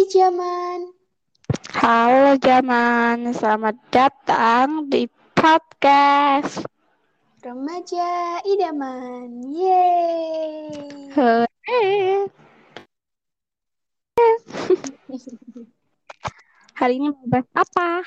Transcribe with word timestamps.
Hai 0.00 0.08
Jaman. 0.08 0.96
Halo 1.76 2.32
Jaman, 2.40 3.36
selamat 3.36 3.76
datang 3.92 4.88
di 4.88 5.04
podcast 5.36 6.64
Remaja 7.44 8.40
Idaman. 8.48 9.44
Yeay. 9.52 10.72
Hore. 11.12 11.84
Hari 16.80 16.94
ini 16.96 17.12
mau 17.12 17.28
bahas 17.28 17.52
apa? 17.52 18.00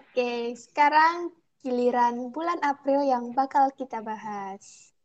Oke, 0.00 0.56
sekarang 0.56 1.28
giliran 1.60 2.32
bulan 2.32 2.56
April 2.64 3.04
yang 3.04 3.36
bakal 3.36 3.68
kita 3.76 4.00
bahas. 4.00 4.96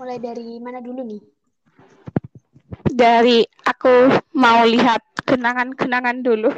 Mulai 0.00 0.16
dari 0.16 0.56
mana 0.56 0.80
dulu 0.80 1.04
nih? 1.04 1.37
Dari 2.88 3.44
aku 3.68 4.08
mau 4.32 4.64
lihat 4.64 5.04
kenangan-kenangan 5.28 6.24
dulu. 6.24 6.48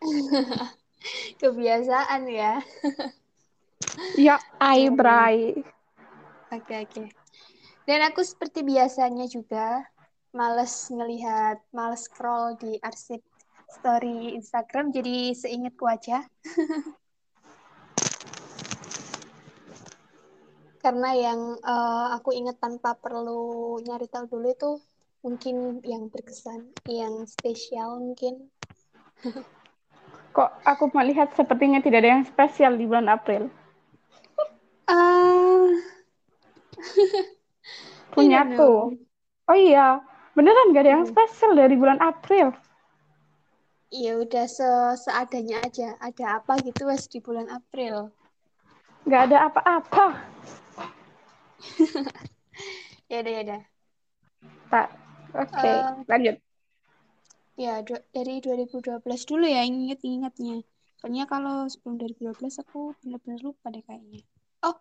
Kebiasaan 1.40 2.24
ya. 2.26 2.60
ya, 4.16 4.36
ai 4.58 4.88
Iya, 4.88 4.96
bray. 4.96 5.38
Oke, 6.56 6.74
oke. 6.88 7.04
Dan 7.86 8.00
aku 8.02 8.24
seperti 8.24 8.64
biasanya 8.64 9.28
juga 9.28 9.84
males 10.32 10.88
ngelihat, 10.90 11.60
males 11.70 12.08
scroll 12.08 12.56
di 12.58 12.80
arsip 12.80 13.20
story 13.76 14.34
Instagram, 14.34 14.90
jadi 14.90 15.36
seingatku 15.36 15.84
aja. 15.86 16.24
Karena 20.82 21.10
yang 21.18 21.58
eh, 21.60 22.06
aku 22.14 22.30
ingat 22.32 22.56
tanpa 22.62 22.94
perlu 22.96 23.76
nyari 23.82 24.06
tahu 24.06 24.38
dulu 24.38 24.48
itu 24.48 24.78
mungkin 25.24 25.56
yang 25.92 26.04
berkesan, 26.12 26.60
yang 27.00 27.14
spesial 27.34 27.90
mungkin. 28.04 28.34
Kok 30.36 30.50
aku 30.72 30.84
melihat 30.94 31.28
sepertinya 31.38 31.78
tidak 31.82 31.98
ada 32.06 32.10
yang 32.14 32.24
spesial 32.32 32.72
di 32.78 32.84
bulan 32.86 33.08
April. 33.10 33.42
Ah, 34.88 35.68
Punyaku. 38.12 38.70
Oh 39.50 39.56
iya, 39.56 40.02
beneran 40.34 40.74
gak 40.74 40.82
ada 40.84 40.92
yang 40.98 41.04
Hmm. 41.04 41.12
spesial 41.12 41.52
dari 41.54 41.74
bulan 41.78 41.98
April. 42.02 42.50
ya 44.02 44.10
udah 44.22 44.46
se 44.56 44.68
seadanya 45.04 45.56
aja. 45.66 45.88
Ada 46.06 46.24
apa 46.38 46.52
gitu 46.66 46.82
wes 46.90 47.04
di 47.12 47.18
bulan 47.26 47.48
April. 47.58 47.96
Gak 49.06 49.30
ada 49.30 49.38
apa-apa. 49.48 50.06
Ya 53.10 53.16
udah, 53.22 53.32
ya 53.32 53.40
udah. 53.46 53.60
Tak. 54.70 55.05
Oke, 55.42 55.68
Eh, 55.68 56.06
lanjut. 56.08 56.36
Ya, 57.64 57.74
du- 57.86 58.06
dari 58.16 58.34
2012 58.44 59.20
dulu 59.30 59.44
ya 59.56 59.62
inget-ingetnya. 59.70 60.56
Soalnya 60.98 61.24
kalau 61.32 61.56
sebelum 61.72 61.94
2012 62.00 62.54
aku 62.62 62.80
bener-bener 63.00 63.40
lupa 63.46 63.66
deh 63.74 63.82
kayaknya. 63.88 64.20
Oh, 64.68 64.76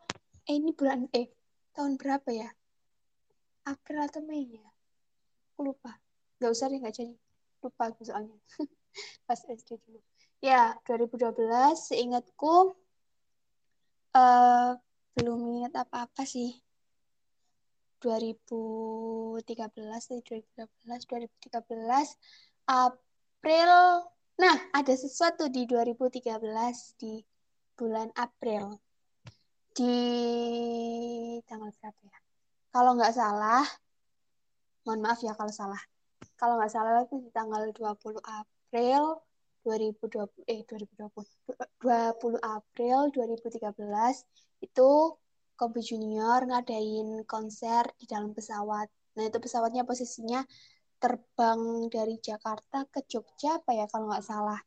eh 0.50 0.56
ini 0.60 0.72
bulan 0.80 1.00
eh 1.20 1.28
tahun 1.76 1.94
berapa 2.02 2.30
ya? 2.42 2.50
April 3.72 4.00
atau 4.08 4.22
Mei 4.30 4.46
ya? 4.58 4.68
Aku 5.54 5.62
lupa. 5.72 5.92
Gak 6.42 6.52
usah 6.56 6.68
deh, 6.72 6.80
gak 6.84 6.96
jadi. 7.00 7.16
Lupa 7.64 7.84
aku 7.90 8.02
soalnya. 8.08 8.38
Pas 9.28 9.40
SD 9.48 9.80
dulu. 9.84 10.00
Ya, 10.44 10.78
2012 10.86 11.76
seingatku 11.90 12.76
eh 14.22 14.70
belum 15.16 15.40
ingat 15.56 15.74
apa-apa 15.84 16.24
sih. 16.34 16.50
2013 18.02 19.40
dari 20.12 20.22
2013 20.24 21.06
2013 21.08 22.72
April. 22.72 23.72
Nah 24.36 24.56
ada 24.76 24.94
sesuatu 24.96 25.48
di 25.48 25.68
2013 25.70 27.00
di 27.00 27.24
bulan 27.76 28.12
April. 28.16 28.80
Di 29.76 29.98
tanggal 31.48 31.72
berapa 31.80 32.02
ya? 32.08 32.20
Kalau 32.72 32.92
nggak 32.96 33.16
salah 33.16 33.66
mohon 34.86 35.02
maaf 35.02 35.20
ya 35.26 35.34
kalau 35.34 35.52
salah. 35.52 35.82
Kalau 36.36 36.60
nggak 36.60 36.72
salah 36.72 37.04
itu 37.04 37.20
di 37.20 37.30
tanggal 37.32 37.72
20 37.74 38.22
April 38.22 39.24
2020 39.66 40.46
eh 40.46 40.62
2020 40.62 41.26
20 41.82 42.38
April 42.38 42.98
2013 43.10 43.66
itu 44.62 44.90
Kobe 45.60 45.80
Junior 45.80 46.44
ngadain 46.46 47.24
konser 47.24 47.84
di 48.00 48.06
dalam 48.06 48.32
pesawat. 48.36 48.88
Nah, 49.16 49.24
itu 49.28 49.38
pesawatnya 49.40 49.88
posisinya 49.88 50.44
terbang 51.00 51.88
dari 51.92 52.16
Jakarta 52.20 52.88
ke 52.92 53.04
Jogja 53.08 53.60
apa 53.60 53.72
ya 53.76 53.86
kalau 53.92 54.12
nggak 54.12 54.26
salah. 54.26 54.60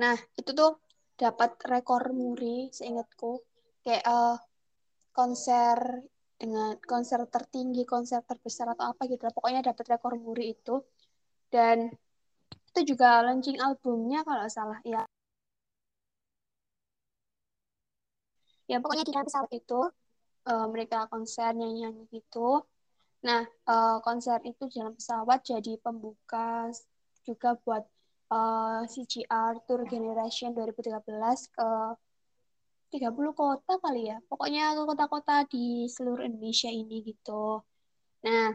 Nah, 0.00 0.16
itu 0.40 0.50
tuh 0.56 0.80
dapat 1.20 1.60
rekor 1.68 2.02
muri 2.16 2.72
seingatku. 2.72 3.44
Kayak 3.84 4.02
eh, 4.08 4.36
konser 5.12 5.78
dengan 6.40 6.74
konser 6.82 7.20
tertinggi, 7.28 7.84
konser 7.86 8.20
terbesar 8.26 8.66
atau 8.74 8.90
apa 8.92 9.06
gitu. 9.06 9.28
Pokoknya 9.30 9.60
dapat 9.62 9.84
rekor 9.96 10.16
muri 10.18 10.56
itu. 10.56 10.82
Dan 11.52 11.92
itu 12.72 12.80
juga 12.96 13.20
launching 13.26 13.60
albumnya 13.60 14.24
kalau 14.24 14.40
nggak 14.42 14.54
salah. 14.54 14.80
Ya, 14.88 15.04
ya 18.70 18.80
pokoknya 18.80 19.04
di 19.04 19.12
dalam 19.12 19.26
pesawat 19.28 19.52
itu 19.52 19.80
eh, 20.50 20.66
mereka 20.72 21.06
konser 21.12 21.50
nyanyi-nyanyi 21.54 22.04
gitu. 22.10 22.62
Nah, 23.26 23.42
eh, 23.46 23.96
konser 24.06 24.38
itu 24.42 24.64
dalam 24.74 24.94
pesawat 24.98 25.40
jadi 25.46 25.78
pembuka 25.78 26.70
juga 27.26 27.54
buat 27.62 27.84
eh, 28.32 28.80
CGR 28.92 29.62
Tour 29.66 29.86
Generation 29.86 30.50
2013 30.56 31.50
ke 31.56 31.68
30 32.92 33.32
kota 33.32 33.72
kali 33.80 34.12
ya. 34.12 34.18
Pokoknya 34.28 34.76
ke 34.76 34.82
kota-kota 34.84 35.36
di 35.48 35.88
seluruh 35.88 36.24
Indonesia 36.28 36.68
ini 36.68 37.00
gitu. 37.06 37.64
Nah, 38.26 38.52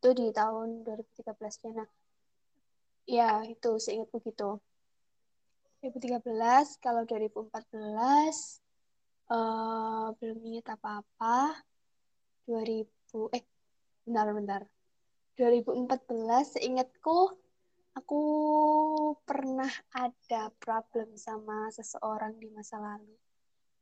itu 0.00 0.08
di 0.16 0.26
tahun 0.32 0.80
2013 0.86 1.60
ya. 1.60 1.70
Nah, 1.76 1.88
ya 3.04 3.30
itu 3.44 3.70
seingatku 3.76 4.22
gitu. 4.24 4.62
2013, 5.80 6.76
kalau 6.80 7.04
2014 7.08 8.60
eh 9.30 10.06
belum 10.18 10.38
ingat 10.42 10.74
apa-apa. 10.74 11.54
2000 12.46 13.30
eh 13.30 13.44
bentar-bentar. 14.02 14.66
2014 15.38 16.58
seingatku 16.58 17.18
aku 17.94 18.22
pernah 19.22 19.70
ada 19.94 20.50
problem 20.58 21.14
sama 21.14 21.70
seseorang 21.70 22.36
di 22.38 22.50
masa 22.50 22.76
lalu 22.82 23.14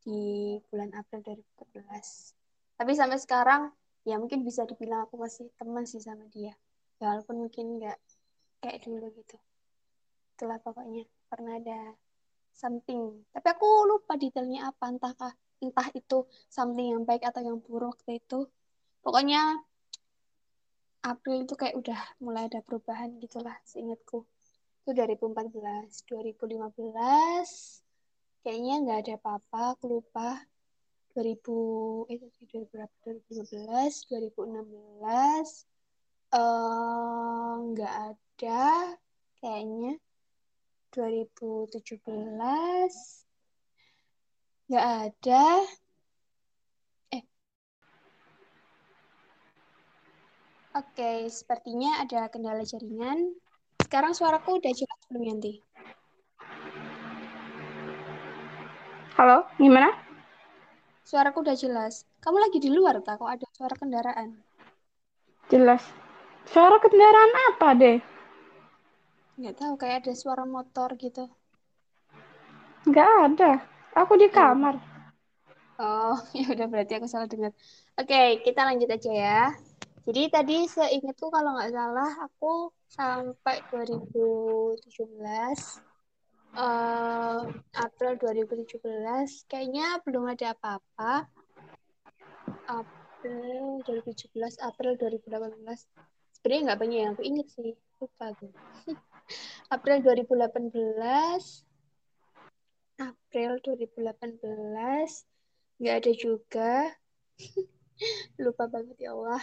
di 0.04 0.20
bulan 0.68 0.92
April 0.96 1.24
2014. 1.24 2.78
Tapi 2.78 2.92
sampai 2.94 3.18
sekarang 3.18 3.62
ya 4.06 4.16
mungkin 4.16 4.44
bisa 4.46 4.64
dibilang 4.64 5.08
aku 5.08 5.20
masih 5.20 5.48
teman 5.56 5.84
sih 5.84 6.00
sama 6.00 6.24
dia. 6.30 6.54
Ya, 6.98 7.14
walaupun 7.14 7.48
mungkin 7.48 7.80
nggak 7.80 7.98
kayak 8.62 8.84
dulu 8.86 9.10
gitu. 9.16 9.36
Itulah 10.36 10.58
pokoknya 10.62 11.08
pernah 11.28 11.58
ada 11.58 11.94
something. 12.58 13.22
Tapi 13.30 13.46
aku 13.54 13.68
lupa 13.86 14.18
detailnya 14.18 14.74
apa 14.74 14.90
entahkah 14.90 15.32
entah 15.62 15.88
itu 15.94 16.26
something 16.50 16.98
yang 16.98 17.02
baik 17.06 17.22
atau 17.22 17.42
yang 17.42 17.62
buruk 17.62 17.94
waktu 18.02 18.18
itu. 18.18 18.50
Pokoknya 19.02 19.62
April 21.06 21.46
itu 21.46 21.54
kayak 21.54 21.78
udah 21.78 22.00
mulai 22.18 22.50
ada 22.50 22.58
perubahan 22.66 23.22
gitulah 23.22 23.54
seingatku. 23.62 24.26
Itu 24.82 24.90
2014, 24.90 26.02
2015 26.10 27.86
kayaknya 28.42 28.74
nggak 28.82 28.98
ada 29.06 29.14
apa-apa, 29.22 29.78
aku 29.78 29.84
lupa. 29.98 30.42
2000 31.16 32.06
eh 32.14 32.18
2000 32.18 32.66
berapa? 32.70 32.94
2015, 33.02 34.06
2016 34.06 35.66
eh 36.34 37.54
nggak 37.72 37.94
ada 38.14 38.62
kayaknya. 39.42 39.98
2017 40.92 42.00
nggak 44.68 44.86
ada. 45.08 45.46
Eh, 47.12 47.24
Oke, 50.76 51.28
sepertinya 51.32 52.04
ada 52.04 52.28
kendala 52.28 52.64
jaringan. 52.64 53.32
Sekarang 53.80 54.12
suaraku 54.12 54.60
udah 54.60 54.72
jelas 54.76 55.00
belum 55.08 55.24
Yanti? 55.24 55.54
Halo, 59.16 59.48
gimana? 59.56 59.90
Suaraku 61.08 61.40
udah 61.40 61.56
jelas. 61.56 62.04
Kamu 62.20 62.36
lagi 62.36 62.60
di 62.60 62.68
luar 62.68 63.00
tak? 63.00 63.18
Kok 63.18 63.32
ada 63.32 63.46
suara 63.56 63.72
kendaraan? 63.72 64.36
Jelas. 65.48 65.80
Suara 66.44 66.76
kendaraan 66.76 67.32
apa 67.52 67.68
deh? 67.72 68.17
Nggak 69.38 69.54
tahu, 69.54 69.72
kayak 69.78 70.02
ada 70.02 70.12
suara 70.18 70.42
motor 70.42 70.98
gitu. 70.98 71.30
Nggak 72.90 73.10
ada. 73.30 73.62
Aku 73.94 74.18
di 74.18 74.26
kamar. 74.26 74.82
Oh, 75.78 76.18
ya 76.38 76.50
udah 76.50 76.66
berarti 76.66 76.98
aku 76.98 77.06
salah 77.06 77.30
dengar. 77.30 77.54
Oke, 77.94 78.42
kita 78.42 78.66
lanjut 78.66 78.90
aja 78.90 79.12
ya. 79.14 79.42
Jadi 80.10 80.22
tadi 80.26 80.66
seingatku 80.66 81.30
kalau 81.30 81.54
nggak 81.54 81.70
salah 81.70 82.10
aku 82.26 82.74
sampai 82.90 83.62
2017 83.70 85.86
eh 86.58 87.38
April 87.76 88.12
2017 88.16 89.44
kayaknya 89.46 90.00
belum 90.02 90.32
ada 90.32 90.56
apa-apa. 90.56 91.28
April 92.66 93.84
2017, 93.86 94.58
April 94.64 94.98
2018. 94.98 95.86
Sebenarnya 96.34 96.72
nggak 96.72 96.80
banyak 96.80 96.98
yang 96.98 97.12
aku 97.14 97.22
ingat 97.22 97.46
sih, 97.52 97.76
lupa 98.00 98.32
tuh. 98.34 98.50
April 99.68 100.00
2018, 100.00 101.64
April 102.98 103.50
2018, 103.60 105.24
nggak 105.78 105.96
ada 106.00 106.12
juga. 106.16 106.72
lupa 108.42 108.64
banget 108.70 108.96
ya 108.98 109.12
Allah. 109.14 109.42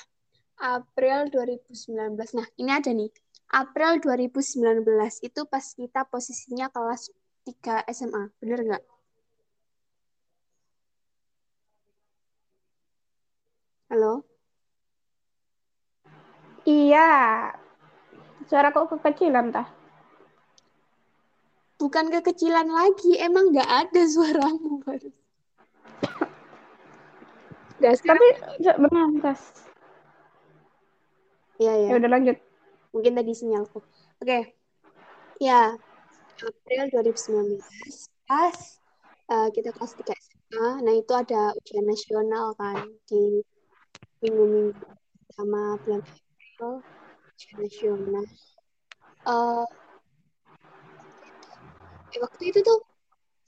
April 0.56 1.30
2019. 1.30 2.16
Nah, 2.38 2.48
ini 2.56 2.72
ada 2.72 2.92
nih. 2.92 3.12
April 3.52 4.02
2019 4.02 4.82
itu 5.22 5.42
pas 5.46 5.66
kita 5.76 6.02
posisinya 6.10 6.68
kelas 6.72 7.12
3 7.46 7.84
SMA. 7.92 8.32
Bener 8.42 8.60
nggak? 8.66 8.84
Halo? 13.92 14.26
Iya. 16.66 17.65
Suara 18.46 18.70
kok 18.70 18.94
kekecilan, 18.94 19.50
tah? 19.50 19.68
Bukan 21.76 22.08
kekecilan 22.14 22.70
lagi, 22.70 23.20
emang 23.20 23.52
nggak 23.52 23.68
ada 23.68 24.02
suaramu 24.08 24.80
baru. 24.86 25.10
Gas, 27.84 28.00
tapi 28.06 28.28
benar, 28.62 29.10
gas. 29.20 29.42
Iya, 31.60 31.74
ya. 31.76 31.88
Ya 31.92 31.96
udah 32.00 32.12
lanjut. 32.12 32.38
Mungkin 32.96 33.14
tadi 33.20 33.32
sinyalku. 33.36 33.84
Oke. 34.24 34.56
Ya, 35.44 35.76
April 36.40 36.84
2019 36.96 37.60
pas 38.24 38.58
uh, 39.28 39.52
kita 39.52 39.76
kelas 39.76 39.94
3 40.00 40.16
SMA. 40.16 40.68
Nah, 40.80 40.94
itu 40.96 41.12
ada 41.12 41.52
ujian 41.60 41.84
nasional 41.84 42.56
kan 42.56 42.88
di 43.12 43.44
minggu-minggu 44.24 44.88
sama 45.36 45.76
bulan 45.84 46.02
April 46.08 46.95
nasional. 47.58 48.26
Uh, 49.26 49.66
eh, 52.14 52.20
waktu 52.22 52.44
itu 52.54 52.60
tuh 52.62 52.80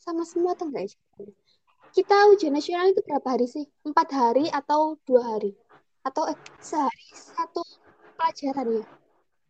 sama 0.01 0.23
semua 0.23 0.55
atau 0.55 0.67
enggak 0.67 0.91
ya? 0.91 0.95
Kita 1.91 2.29
ujian 2.29 2.53
nasional 2.53 2.91
itu 2.91 3.01
berapa 3.03 3.27
hari 3.27 3.47
sih? 3.49 3.65
Empat 3.83 4.07
hari 4.13 4.45
atau 4.51 4.99
dua 5.07 5.35
hari? 5.35 5.55
Atau 6.05 6.29
eh, 6.29 6.37
sehari 6.61 7.07
satu 7.15 7.63
pelajaran 8.15 8.83
ya? 8.83 8.85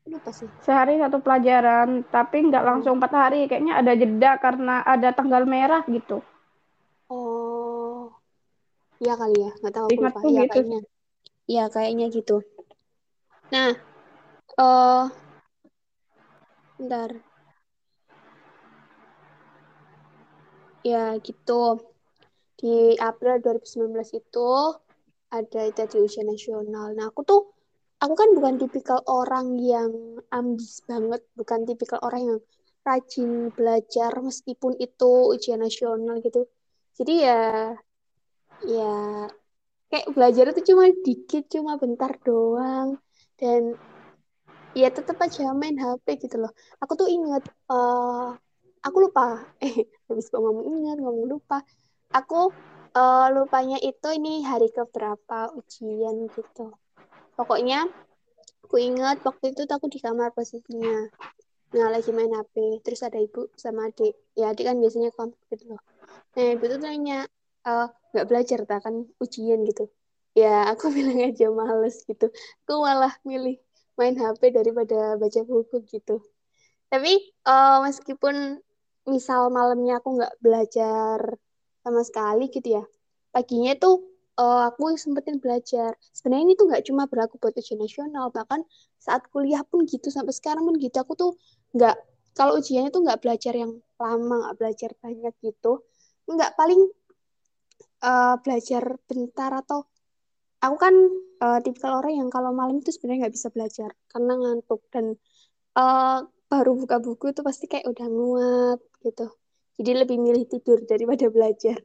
Lupa 0.07 0.31
sih. 0.31 0.47
Sehari 0.63 0.95
satu 0.97 1.19
pelajaran, 1.19 2.07
tapi 2.07 2.47
nggak 2.47 2.63
hmm. 2.63 2.69
langsung 2.71 2.93
empat 2.97 3.13
hari. 3.13 3.51
Kayaknya 3.51 3.73
ada 3.83 3.93
jeda 3.93 4.31
karena 4.39 4.75
ada 4.87 5.09
tanggal 5.11 5.43
merah 5.43 5.83
gitu. 5.91 6.23
Oh, 7.11 8.11
iya 9.03 9.19
kali 9.19 9.37
ya. 9.43 9.51
Nggak 9.59 9.73
tahu 9.75 9.85
aku 9.91 10.01
lupa. 10.01 10.19
Iya 10.23 10.43
gitu. 10.47 10.53
kayaknya. 10.55 10.81
Iya 11.47 11.63
kayaknya 11.71 12.05
gitu. 12.11 12.37
Nah, 13.47 13.71
uh, 14.55 15.11
bentar. 16.79 17.11
Ya 20.87 21.19
gitu. 21.19 21.83
Di 22.57 22.95
April 22.97 23.43
2019 23.43 24.17
itu 24.17 24.49
ada 25.27 25.61
itu 25.67 25.83
di 25.91 25.97
ujian 25.99 26.31
nasional. 26.31 26.95
Nah, 26.95 27.11
aku 27.11 27.21
tuh 27.27 27.41
aku 27.99 28.13
kan 28.15 28.29
bukan 28.33 28.55
tipikal 28.61 29.03
orang 29.05 29.59
yang 29.59 29.91
ambis 30.31 30.81
banget, 30.87 31.21
bukan 31.35 31.67
tipikal 31.67 31.99
orang 32.01 32.21
yang 32.23 32.39
rajin 32.87 33.51
belajar 33.51 34.15
meskipun 34.23 34.79
itu 34.79 35.11
ujian 35.35 35.59
nasional 35.59 36.23
gitu. 36.23 36.47
Jadi 36.95 37.13
ya 37.27 37.75
ya 38.63 39.27
kayak 39.91 40.07
belajar 40.15 40.45
itu 40.55 40.61
cuma 40.73 40.89
dikit, 41.03 41.43
cuma 41.51 41.75
bentar 41.75 42.15
doang 42.23 42.97
dan 43.37 43.75
ya 44.77 44.93
tetap 44.93 45.17
aja 45.25 45.49
main 45.57 45.73
HP 45.73 46.21
gitu 46.21 46.37
loh. 46.37 46.53
Aku 46.77 46.93
tuh 46.93 47.09
inget 47.09 47.41
uh, 47.73 48.37
aku 48.85 48.97
lupa. 49.09 49.41
Eh 49.65 49.89
habis 50.05 50.29
kok 50.29 50.37
ngomong 50.37 50.85
ingat 50.85 50.97
ngomong 51.01 51.25
lupa. 51.25 51.65
Aku 52.13 52.53
uh, 52.93 53.27
lupanya 53.33 53.81
itu 53.81 54.07
ini 54.13 54.45
hari 54.45 54.69
keberapa 54.69 55.49
ujian 55.57 56.29
gitu. 56.29 56.77
Pokoknya 57.33 57.89
aku 58.61 58.77
ingat 58.77 59.25
waktu 59.25 59.57
itu 59.57 59.65
aku 59.65 59.89
di 59.89 59.97
kamar 59.97 60.29
posisinya. 60.37 61.09
Nah 61.73 61.87
lagi 61.89 62.13
main 62.13 62.31
HP 62.31 62.85
terus 62.85 63.01
ada 63.01 63.17
ibu 63.17 63.49
sama 63.57 63.89
adik. 63.89 64.13
Ya 64.37 64.53
adik 64.53 64.69
kan 64.69 64.77
biasanya 64.77 65.09
kontak 65.17 65.41
gitu 65.49 65.73
loh. 65.73 65.81
Nah 66.37 66.53
ibu 66.53 66.63
tuh 66.69 66.79
nanya 66.79 67.25
eh, 67.65 67.87
nggak 68.13 68.25
uh, 68.25 68.29
belajar 68.29 68.59
tak 68.69 68.85
kan 68.85 69.09
ujian 69.17 69.65
gitu? 69.65 69.89
Ya 70.37 70.69
aku 70.69 70.89
bilang 70.95 71.17
aja 71.17 71.49
males 71.49 72.05
gitu. 72.05 72.29
Aku 72.63 72.85
malah 72.85 73.17
milih 73.25 73.57
main 73.97 74.15
HP 74.15 74.53
daripada 74.53 75.17
baca 75.17 75.41
buku 75.43 75.83
gitu 75.89 76.21
tapi 76.87 77.19
uh, 77.43 77.83
meskipun 77.83 78.61
misal 79.09 79.51
malamnya 79.51 79.99
aku 79.99 80.15
nggak 80.15 80.33
belajar 80.39 81.19
sama 81.83 82.01
sekali 82.05 82.47
gitu 82.53 82.79
ya 82.79 82.83
paginya 83.35 83.75
tuh 83.75 84.17
uh, 84.37 84.69
aku 84.71 84.95
sempetin 84.95 85.41
belajar. 85.41 85.97
Sebenarnya 86.13 86.43
ini 86.47 86.53
tuh 86.55 86.65
nggak 86.69 86.83
cuma 86.87 87.09
berlaku 87.09 87.41
buat 87.41 87.57
ujian 87.57 87.81
nasional, 87.81 88.29
bahkan 88.29 88.63
saat 89.01 89.25
kuliah 89.33 89.65
pun 89.65 89.83
gitu 89.89 90.13
sampai 90.13 90.31
sekarang 90.31 90.63
pun 90.63 90.77
gitu. 90.77 90.95
Aku 91.01 91.17
tuh 91.17 91.31
nggak 91.73 91.97
kalau 92.37 92.61
ujiannya 92.61 92.93
tuh 92.93 93.01
nggak 93.03 93.19
belajar 93.25 93.53
yang 93.57 93.81
lama, 93.97 94.35
nggak 94.47 94.55
belajar 94.61 94.89
banyak 95.01 95.33
gitu. 95.41 95.81
Nggak 96.29 96.53
paling 96.53 96.81
uh, 98.05 98.35
belajar 98.45 98.83
bentar 99.09 99.51
atau 99.65 99.89
aku 100.67 100.77
kan 100.77 100.95
uh, 101.41 101.59
tipikal 101.63 101.99
orang 102.01 102.19
yang 102.25 102.29
kalau 102.29 102.51
malam 102.51 102.81
itu 102.81 102.91
sebenarnya 102.93 103.27
nggak 103.27 103.35
bisa 103.35 103.47
belajar 103.53 103.89
karena 104.11 104.33
ngantuk 104.35 104.81
dan 104.93 105.15
uh, 105.77 106.25
baru 106.47 106.71
buka 106.79 106.97
buku 107.03 107.35
itu 107.35 107.41
pasti 107.43 107.65
kayak 107.67 107.87
udah 107.87 108.07
nguap 108.07 108.79
gitu. 109.03 109.27
Jadi 109.77 109.91
lebih 109.93 110.17
milih 110.17 110.43
tidur 110.49 110.81
daripada 110.83 111.29
belajar. 111.35 111.77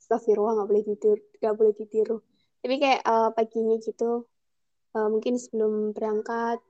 Astagfirullah 0.00 0.60
nggak 0.60 0.68
boleh 0.68 0.84
tidur 0.84 1.16
nggak 1.40 1.54
boleh 1.56 1.72
ditiru. 1.76 2.18
Tapi 2.60 2.74
kayak 2.76 3.00
uh, 3.04 3.30
paginya 3.32 3.76
gitu 3.80 4.28
uh, 4.96 5.08
mungkin 5.08 5.40
sebelum 5.40 5.96
berangkat 5.96 6.60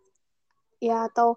ya 0.80 1.10
atau 1.10 1.36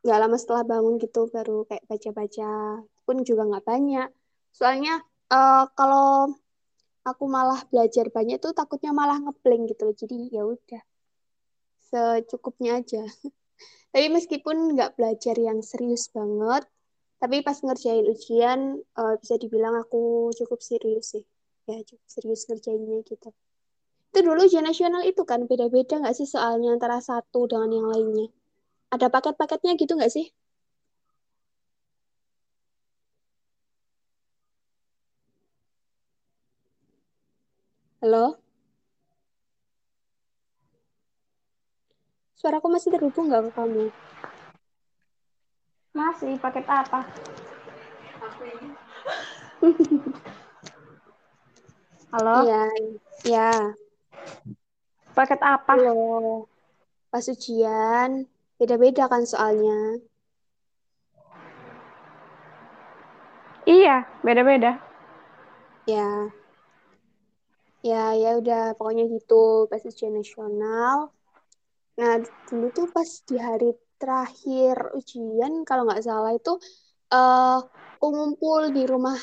nggak 0.00 0.18
lama 0.18 0.36
setelah 0.40 0.64
bangun 0.64 0.96
gitu 0.98 1.30
baru 1.30 1.64
kayak 1.68 1.84
baca-baca. 1.86 2.82
Pun 3.06 3.16
juga 3.22 3.42
nggak 3.46 3.64
banyak. 3.66 4.08
Soalnya 4.50 4.98
uh, 5.30 5.64
kalau 5.78 6.34
aku 7.04 7.24
malah 7.26 7.60
belajar 7.68 8.08
banyak 8.12 8.38
tuh 8.38 8.52
takutnya 8.52 8.92
malah 8.92 9.18
ngeblank 9.18 9.72
gitu 9.72 9.82
loh. 9.88 9.96
Jadi 9.96 10.16
ya 10.30 10.42
udah 10.44 10.82
secukupnya 11.90 12.80
aja. 12.80 13.02
Tapi 13.92 14.06
meskipun 14.12 14.78
nggak 14.78 14.94
belajar 14.94 15.34
yang 15.34 15.60
serius 15.60 16.06
banget 16.14 16.62
tapi 17.20 17.44
pas 17.44 17.52
ngerjain 17.60 18.08
ujian 18.08 18.80
uh, 18.96 19.14
bisa 19.20 19.36
dibilang 19.36 19.76
aku 19.76 20.32
cukup 20.32 20.56
serius 20.64 21.12
sih. 21.12 21.24
Ya 21.68 21.84
cukup 21.84 22.06
serius 22.08 22.48
ngerjainnya 22.48 23.04
gitu. 23.04 23.28
Itu 24.08 24.18
dulu 24.24 24.48
ujian 24.48 24.64
nasional 24.64 25.04
itu 25.04 25.20
kan 25.28 25.44
beda-beda 25.44 26.00
nggak 26.00 26.16
sih 26.16 26.24
soalnya 26.24 26.72
antara 26.72 26.96
satu 27.04 27.44
dengan 27.44 27.68
yang 27.76 27.86
lainnya? 27.92 28.32
Ada 28.88 29.12
paket-paketnya 29.12 29.76
gitu 29.76 30.00
nggak 30.00 30.08
sih 30.08 30.32
halo 38.00 38.40
suaraku 42.32 42.66
masih 42.72 42.88
terhubung 42.96 43.28
nggak 43.28 43.44
ke 43.46 43.50
kamu 43.52 43.92
masih 45.92 46.38
paket 46.40 46.64
apa? 46.70 47.02
Halo? 52.14 52.46
Iya, 52.46 52.62
iya. 53.26 53.50
Paket 55.12 55.40
apa? 55.42 55.76
Halo. 55.76 56.46
Pas 57.10 57.26
ujian, 57.26 58.24
beda-beda 58.56 59.10
kan 59.10 59.26
soalnya. 59.26 59.98
Iya, 63.68 64.08
beda-beda. 64.24 64.78
Ya. 65.84 66.39
Ya, 67.80 68.12
ya 68.12 68.36
udah 68.36 68.76
pokoknya 68.76 69.08
gitu 69.08 69.64
pas 69.72 69.80
ujian 69.80 70.12
nasional. 70.12 71.08
Nah, 71.96 72.20
dulu 72.48 72.68
tuh 72.76 72.86
pas 72.92 73.08
di 73.24 73.36
hari 73.40 73.72
terakhir 73.96 74.92
ujian 74.96 75.64
kalau 75.64 75.88
nggak 75.88 76.04
salah 76.04 76.32
itu 76.36 76.60
uh, 77.12 77.60
aku 77.96 78.72
di 78.72 78.84
rumah 78.84 79.16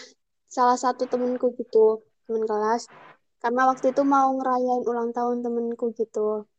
salah 0.49 0.77
satu 0.77 1.05
temenku 1.05 1.53
gitu 1.53 2.01
temen 2.25 2.49
kelas. 2.49 2.89
Karena 3.37 3.69
waktu 3.69 3.93
itu 3.93 4.01
mau 4.01 4.33
ngerayain 4.33 4.83
ulang 4.89 5.13
tahun 5.13 5.45
temenku 5.45 5.93
gitu. 5.93 6.49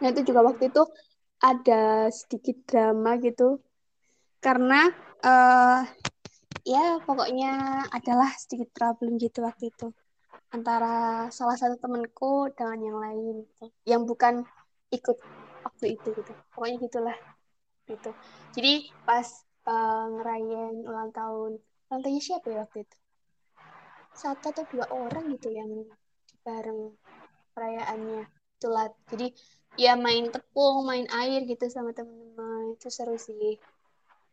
Nah 0.00 0.06
itu 0.12 0.20
juga 0.28 0.44
waktu 0.44 0.68
itu 0.68 0.84
ada 1.40 2.12
sedikit 2.12 2.68
drama 2.68 3.16
gitu. 3.16 3.64
Karena 4.44 4.92
uh, 5.24 5.80
ya 6.68 7.00
pokoknya 7.00 7.84
adalah 7.88 8.28
sedikit 8.36 8.68
problem 8.76 9.16
gitu 9.16 9.40
waktu 9.40 9.72
itu 9.72 9.88
antara 10.54 11.26
salah 11.34 11.58
satu 11.58 11.74
temenku 11.82 12.46
dengan 12.54 12.78
yang 12.78 12.98
lain 13.02 13.42
gitu. 13.42 13.64
yang 13.82 14.02
bukan 14.06 14.46
ikut 14.94 15.18
waktu 15.66 15.98
itu 15.98 16.08
gitu. 16.14 16.32
Pokoknya 16.54 16.76
gitulah 16.78 17.18
gitu. 17.90 18.10
Jadi 18.54 18.94
pas 19.02 19.26
uh, 19.66 20.06
ngerayain 20.14 20.86
ulang 20.86 21.10
tahun 21.10 21.58
ulang 21.90 22.22
siapa 22.22 22.46
ya 22.54 22.62
waktu 22.62 22.86
itu? 22.86 22.96
Satu 24.14 24.54
atau 24.54 24.64
dua 24.70 24.86
orang 24.94 25.34
gitu 25.34 25.50
yang 25.50 25.90
bareng 26.46 26.94
perayaannya. 27.50 28.30
Itulah. 28.62 28.94
Jadi 29.10 29.34
ya 29.74 29.98
main 29.98 30.30
tepung 30.30 30.86
main 30.86 31.10
air 31.10 31.42
gitu 31.50 31.66
sama 31.66 31.90
teman-teman. 31.90 32.78
Itu 32.78 32.94
seru 32.94 33.18
sih. 33.18 33.58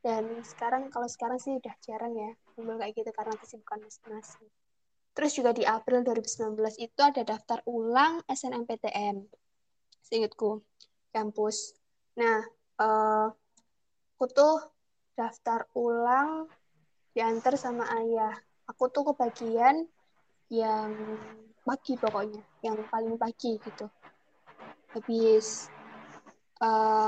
Dan 0.05 0.45
sekarang 0.45 0.93
kalau 0.93 1.09
sekarang 1.09 1.41
sih 1.41 1.57
udah 1.57 1.73
jarang 1.81 2.13
ya. 2.13 2.29
Kumpul 2.53 2.77
kayak 2.77 2.93
gitu 2.93 3.09
karena 3.09 3.33
kesibukan 3.41 3.81
masing-masing 3.81 4.60
terus 5.11 5.35
juga 5.35 5.51
di 5.51 5.67
April 5.67 6.07
2019 6.07 6.55
itu 6.79 7.01
ada 7.03 7.21
daftar 7.27 7.59
ulang 7.67 8.23
SNMPTN 8.31 9.27
seingatku 10.01 10.63
kampus. 11.11 11.75
Nah 12.15 12.43
uh, 12.79 13.27
aku 14.15 14.25
tuh 14.31 14.55
daftar 15.15 15.67
ulang 15.75 16.47
diantar 17.11 17.59
sama 17.59 17.87
ayah. 17.99 18.35
Aku 18.71 18.87
tuh 18.87 19.11
kebagian 19.11 19.83
yang 20.47 20.91
pagi 21.63 21.99
pokoknya 21.99 22.41
yang 22.63 22.79
paling 22.87 23.19
pagi 23.19 23.59
gitu. 23.59 23.87
Habis 24.95 25.67
uh, 26.63 27.07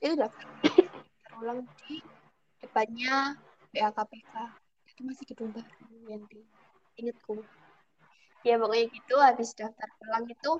itu 0.00 0.16
daftar 0.16 0.44
ulang 1.40 1.64
di 1.84 2.00
depannya 2.60 3.36
BAKPK 3.72 4.34
itu 4.92 5.00
masih 5.04 5.24
gedung 5.32 5.52
baru 5.56 5.96
yang 6.08 6.22
di 6.28 6.44
ingetku 7.00 7.40
ya 8.44 8.56
pokoknya 8.56 8.86
gitu 8.92 9.14
habis 9.20 9.52
daftar 9.56 9.88
ulang 10.04 10.24
itu 10.28 10.52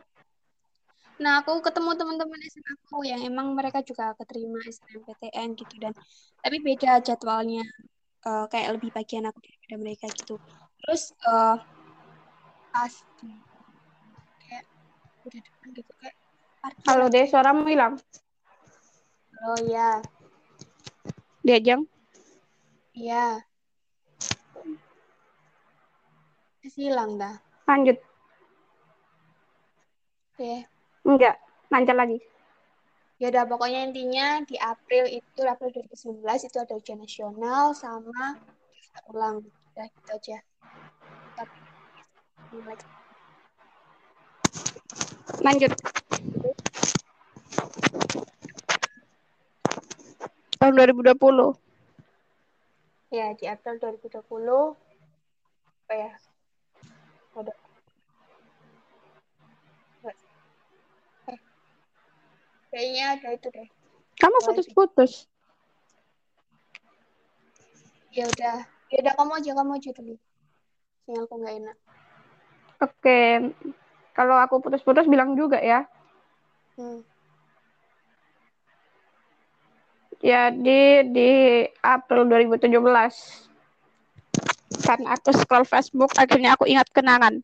nah 1.20 1.44
aku 1.44 1.60
ketemu 1.60 1.90
teman-teman 2.00 2.40
SMA 2.48 2.72
aku 2.80 3.04
yang 3.04 3.20
emang 3.20 3.52
mereka 3.52 3.84
juga 3.84 4.16
keterima 4.16 4.56
SNMPTN 4.64 5.52
gitu 5.52 5.74
dan 5.76 5.92
tapi 6.40 6.56
beda 6.64 7.04
jadwalnya 7.04 7.64
uh, 8.24 8.48
kayak 8.48 8.80
lebih 8.80 8.88
bagian 8.96 9.28
aku 9.28 9.38
daripada 9.44 9.76
mereka 9.76 10.06
gitu 10.16 10.40
terus 10.80 11.12
uh, 11.28 11.60
pas 12.72 12.92
kayak 14.40 14.64
udah 15.28 15.40
depan 15.44 15.68
gitu 15.76 15.92
kayak 16.00 16.16
Halo 16.84 17.08
deh, 17.08 17.24
suaramu 17.24 17.64
hilang. 17.64 17.96
Oh 19.40 19.60
ya. 19.64 20.04
Diajang? 21.40 21.88
Iya. 22.92 23.40
Masih 26.60 26.92
hilang 26.92 27.16
dah. 27.16 27.40
Lanjut. 27.64 27.96
Oke. 30.36 30.68
Enggak, 31.08 31.40
lancar 31.72 31.96
lagi. 31.96 32.20
Ya 33.20 33.28
udah 33.28 33.44
pokoknya 33.44 33.88
intinya 33.88 34.40
di 34.44 34.56
April 34.56 35.04
itu 35.08 35.40
April 35.44 35.72
2019 35.72 36.24
itu 36.48 36.56
ada 36.56 36.72
ujian 36.76 37.00
nasional 37.00 37.76
sama 37.76 38.36
ulang. 39.12 39.44
Udah 39.72 39.86
gitu 39.88 40.10
aja. 40.12 40.38
Lanjut. 45.40 45.72
Tahun 50.60 50.72
2020. 50.76 51.56
Ya, 53.08 53.32
di 53.32 53.44
April 53.48 53.80
2020 53.80 54.76
apa 55.88 55.94
ya? 55.96 56.12
Ada 57.38 57.52
eh. 61.30 61.38
Kayaknya 62.70 63.04
ada 63.18 63.28
itu 63.34 63.48
deh. 63.50 63.68
Kamu 64.20 64.36
putus-putus. 64.46 65.26
Ya 68.10 68.26
udah, 68.26 68.66
ya 68.90 68.98
udah 69.06 69.14
kamu 69.14 69.32
aja 69.38 69.50
kamu 69.54 69.72
aja 69.78 69.90
dulu. 69.94 70.14
Sinyalku 71.06 71.34
nggak 71.38 71.54
enak. 71.62 71.76
Oke, 72.80 73.20
kalau 74.16 74.36
aku 74.40 74.58
putus-putus 74.58 75.06
bilang 75.06 75.38
juga 75.38 75.58
ya. 75.62 75.86
Hmm. 76.74 77.04
Jadi 80.20 81.08
di 81.16 81.30
April 81.80 82.28
2017 82.28 83.49
kan 84.78 85.02
aku 85.10 85.34
scroll 85.34 85.66
Facebook 85.66 86.14
akhirnya 86.14 86.54
aku 86.54 86.70
ingat 86.70 86.86
kenangan. 86.94 87.42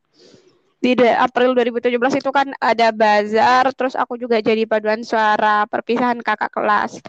Di 0.79 0.95
April 1.03 1.57
2017 1.57 2.23
itu 2.23 2.31
kan 2.31 2.53
ada 2.63 2.95
bazar 2.95 3.73
terus 3.75 3.99
aku 3.99 4.15
juga 4.21 4.39
jadi 4.39 4.63
paduan 4.69 5.03
suara 5.03 5.67
perpisahan 5.67 6.23
kakak 6.23 6.53
kelas. 6.55 7.03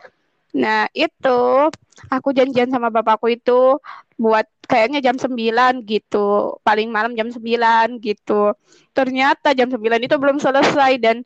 Nah 0.57 0.89
itu 0.97 1.69
aku 2.09 2.29
janjian 2.33 2.73
sama 2.73 2.89
bapakku 2.89 3.29
itu 3.29 3.77
buat 4.17 4.49
kayaknya 4.65 4.99
jam 5.05 5.15
9 5.21 5.85
gitu 5.85 6.57
paling 6.65 6.89
malam 6.89 7.13
jam 7.13 7.29
9 7.29 8.01
gitu. 8.01 8.57
Ternyata 8.97 9.53
jam 9.53 9.69
9 9.69 9.77
itu 10.01 10.15
belum 10.17 10.41
selesai 10.41 10.97
dan 10.97 11.21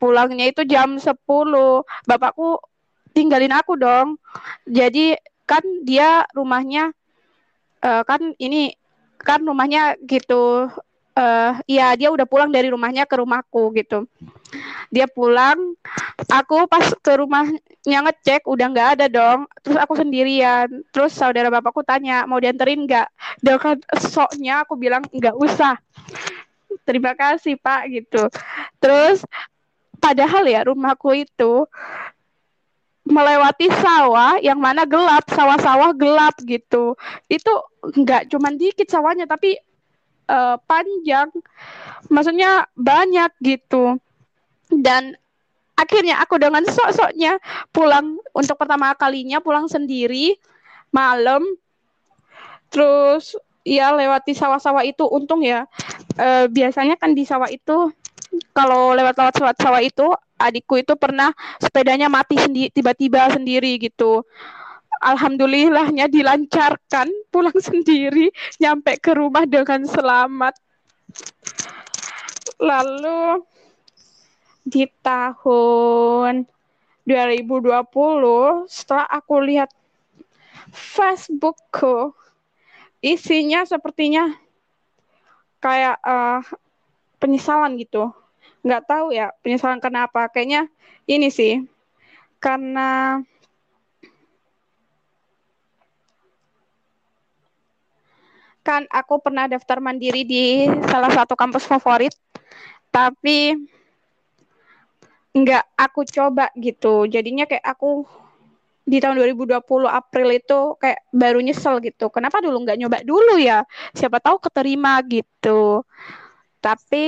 pulangnya 0.00 0.48
itu 0.48 0.64
jam 0.64 0.96
10 0.96 1.12
bapakku 2.08 2.56
tinggalin 3.12 3.52
aku 3.52 3.76
dong. 3.76 4.16
Jadi 4.64 5.18
kan 5.44 5.62
dia 5.84 6.24
rumahnya 6.32 6.94
uh, 7.84 8.02
kan 8.04 8.20
ini 8.40 8.74
kan 9.20 9.44
rumahnya 9.44 10.00
gitu 10.08 10.72
uh, 11.20 11.52
ya 11.68 11.92
dia 11.96 12.08
udah 12.08 12.26
pulang 12.26 12.50
dari 12.50 12.72
rumahnya 12.72 13.04
ke 13.04 13.14
rumahku 13.20 13.72
gitu. 13.76 14.06
Dia 14.90 15.06
pulang, 15.06 15.78
aku 16.26 16.66
pas 16.66 16.82
ke 16.98 17.12
rumahnya 17.14 17.98
ngecek 18.10 18.42
udah 18.48 18.66
nggak 18.70 18.88
ada 18.98 19.06
dong. 19.06 19.46
Terus 19.62 19.78
aku 19.78 19.94
sendirian. 19.94 20.66
Terus 20.90 21.14
saudara 21.14 21.52
bapakku 21.52 21.86
tanya 21.86 22.26
mau 22.26 22.42
dianterin 22.42 22.88
nggak? 22.88 23.08
Dia 23.38 23.56
kan 23.60 23.78
soknya 24.00 24.66
aku 24.66 24.74
bilang 24.74 25.06
nggak 25.14 25.36
usah. 25.38 25.78
Terima 26.82 27.14
kasih 27.14 27.54
pak 27.60 27.86
gitu. 27.92 28.26
Terus 28.82 29.22
padahal 30.02 30.42
ya 30.48 30.66
rumahku 30.66 31.14
itu 31.14 31.68
melewati 33.06 33.66
sawah 33.72 34.36
yang 34.38 34.60
mana 34.60 34.84
gelap, 34.84 35.24
sawah-sawah 35.32 35.96
gelap 35.96 36.36
gitu. 36.44 36.94
Itu 37.26 37.52
nggak 37.80 38.28
cuma 38.30 38.52
dikit 38.52 38.86
sawahnya 38.86 39.24
tapi 39.24 39.56
uh, 40.28 40.56
panjang. 40.68 41.28
Maksudnya 42.12 42.68
banyak 42.76 43.30
gitu. 43.40 43.98
Dan 44.70 45.16
akhirnya 45.74 46.20
aku 46.20 46.36
dengan 46.36 46.62
sok-soknya 46.68 47.40
pulang 47.72 48.20
untuk 48.36 48.56
pertama 48.60 48.92
kalinya 48.94 49.40
pulang 49.42 49.66
sendiri 49.66 50.36
malam. 50.92 51.42
Terus 52.70 53.34
ya 53.66 53.90
lewati 53.96 54.36
sawah-sawah 54.36 54.86
itu 54.86 55.02
untung 55.08 55.42
ya. 55.42 55.66
Uh, 56.20 56.46
biasanya 56.46 56.94
kan 57.00 57.16
di 57.16 57.24
sawah 57.26 57.50
itu 57.50 57.90
kalau 58.54 58.94
lewat-lewat 58.94 59.58
sawah 59.58 59.82
itu 59.82 60.06
adikku 60.40 60.80
itu 60.80 60.96
pernah 60.96 61.36
sepedanya 61.60 62.08
mati 62.08 62.40
sendi 62.40 62.72
tiba-tiba 62.72 63.28
sendiri 63.36 63.76
gitu. 63.76 64.24
Alhamdulillahnya 65.00 66.08
dilancarkan 66.08 67.08
pulang 67.28 67.56
sendiri 67.68 68.32
nyampe 68.56 68.96
ke 68.96 69.12
rumah 69.12 69.44
dengan 69.44 69.84
selamat. 69.84 70.56
Lalu 72.60 73.44
di 74.64 74.84
tahun 75.00 76.44
2020 77.08 78.68
setelah 78.68 79.06
aku 79.08 79.34
lihat 79.40 79.72
Facebookku 80.70 82.12
isinya 83.00 83.64
sepertinya 83.64 84.36
kayak 85.58 85.96
uh, 86.04 86.44
penyesalan 87.18 87.80
gitu 87.80 88.12
nggak 88.60 88.84
tahu 88.86 89.12
ya 89.14 89.32
penyesalan 89.40 89.80
kenapa. 89.80 90.28
Kayaknya 90.32 90.68
ini 91.08 91.28
sih 91.32 91.64
karena 92.40 93.20
kan 98.60 98.84
aku 98.92 99.18
pernah 99.20 99.48
daftar 99.48 99.80
mandiri 99.80 100.22
di 100.22 100.68
salah 100.88 101.10
satu 101.10 101.32
kampus 101.32 101.64
favorit 101.64 102.12
tapi 102.92 103.56
nggak 105.30 105.64
aku 105.78 106.00
coba 106.10 106.50
gitu. 106.58 107.06
Jadinya 107.06 107.46
kayak 107.46 107.62
aku 107.62 108.04
di 108.82 108.98
tahun 108.98 109.22
2020 109.22 109.86
April 109.86 110.28
itu 110.34 110.74
kayak 110.82 111.06
baru 111.14 111.38
nyesel 111.38 111.78
gitu. 111.78 112.10
Kenapa 112.10 112.42
dulu 112.42 112.66
nggak 112.66 112.78
nyoba 112.80 112.98
dulu 113.06 113.38
ya? 113.38 113.62
Siapa 113.94 114.18
tahu 114.18 114.42
keterima 114.42 114.98
gitu. 115.06 115.86
Tapi 116.58 117.06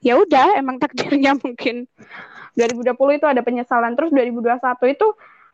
ya 0.00 0.16
udah 0.16 0.56
emang 0.56 0.80
takdirnya 0.80 1.36
mungkin. 1.44 1.86
2020 2.58 3.18
itu 3.20 3.26
ada 3.30 3.40
penyesalan. 3.46 3.94
Terus 3.94 4.10
2021 4.10 4.58
itu 4.90 5.06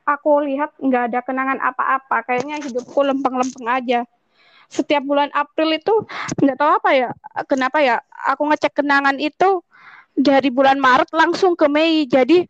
aku 0.09 0.31
lihat 0.49 0.73
nggak 0.81 1.03
ada 1.13 1.21
kenangan 1.23 1.59
apa-apa. 1.61 2.25
Kayaknya 2.25 2.63
hidupku 2.65 3.01
lempeng-lempeng 3.05 3.69
aja. 3.69 4.01
Setiap 4.67 5.03
bulan 5.07 5.31
April 5.31 5.79
itu 5.79 5.95
nggak 6.43 6.57
tahu 6.59 6.71
apa 6.83 6.91
ya 6.91 7.09
kenapa 7.47 7.79
ya 7.79 8.03
aku 8.27 8.51
ngecek 8.51 8.83
kenangan 8.83 9.15
itu 9.23 9.63
dari 10.17 10.51
bulan 10.51 10.81
Maret 10.81 11.13
langsung 11.13 11.55
ke 11.55 11.69
Mei. 11.69 12.09
Jadi 12.09 12.43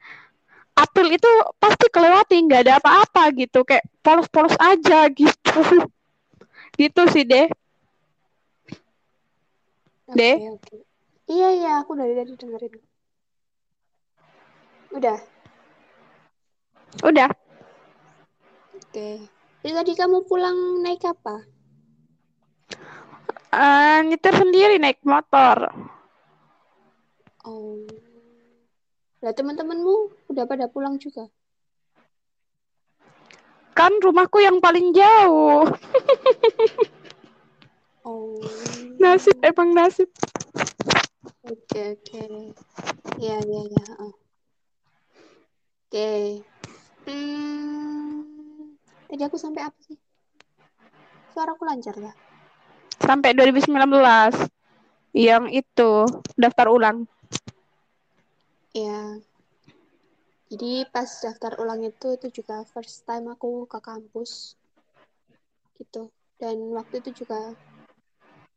April 0.76 1.08
itu 1.16 1.30
pasti 1.58 1.88
kelewati 1.90 2.36
nggak 2.46 2.62
ada 2.68 2.74
apa-apa 2.80 3.34
gitu. 3.36 3.66
Kayak 3.66 3.84
polos-polos 4.00 4.56
aja 4.60 5.08
gitu. 5.10 5.60
Gitu 6.76 7.08
sih 7.08 7.24
deh 7.24 7.48
okay, 10.08 10.14
deh 10.14 10.36
okay. 10.54 10.85
Iya 11.26 11.48
iya 11.54 11.70
aku 11.82 11.92
dari 11.98 12.14
tadi 12.14 12.32
dengerin 12.38 12.74
udah 14.94 15.18
udah 17.04 17.30
oke 18.78 19.08
jadi 19.62 19.72
tadi 19.74 19.92
kamu 19.98 20.24
pulang 20.24 20.80
naik 20.80 21.04
apa 21.04 21.42
uh, 23.52 23.98
nyetir 24.06 24.34
sendiri 24.34 24.78
naik 24.78 25.02
motor 25.02 25.74
oh 27.44 27.84
lah 29.26 29.34
teman-temanmu 29.34 30.12
udah 30.30 30.44
pada 30.46 30.70
pulang 30.70 31.02
juga? 31.02 31.26
Kan 33.74 33.98
rumahku 33.98 34.38
yang 34.38 34.62
paling 34.62 34.94
jauh. 34.94 35.66
oh. 38.06 38.38
Nasib 39.02 39.34
emang 39.42 39.74
nasib. 39.74 40.06
Oke 41.46 41.62
okay, 41.62 41.86
oke. 41.94 42.02
Okay. 42.02 42.28
Ya 43.22 43.38
ya 43.38 43.62
ya. 43.70 43.86
Oke. 44.02 44.14
Okay. 45.88 46.22
Hmm. 47.06 48.74
Tadi 49.06 49.22
aku 49.22 49.38
sampai 49.38 49.62
apa 49.64 49.78
sih? 49.80 49.96
Suaraku 51.30 51.62
lancar 51.62 51.94
lah. 52.02 52.14
Sampai 52.98 53.32
2019. 53.32 53.70
Yang 55.16 55.44
itu 55.64 55.90
daftar 56.36 56.68
ulang 56.68 57.08
ya 58.76 59.16
jadi 60.52 60.84
pas 60.92 61.08
daftar 61.08 61.56
ulang 61.64 61.80
itu 61.80 62.12
itu 62.12 62.44
juga 62.44 62.60
first 62.68 63.08
time 63.08 63.32
aku 63.32 63.64
ke 63.64 63.80
kampus 63.80 64.52
gitu 65.80 66.12
dan 66.36 66.60
waktu 66.76 67.00
itu 67.00 67.24
juga 67.24 67.56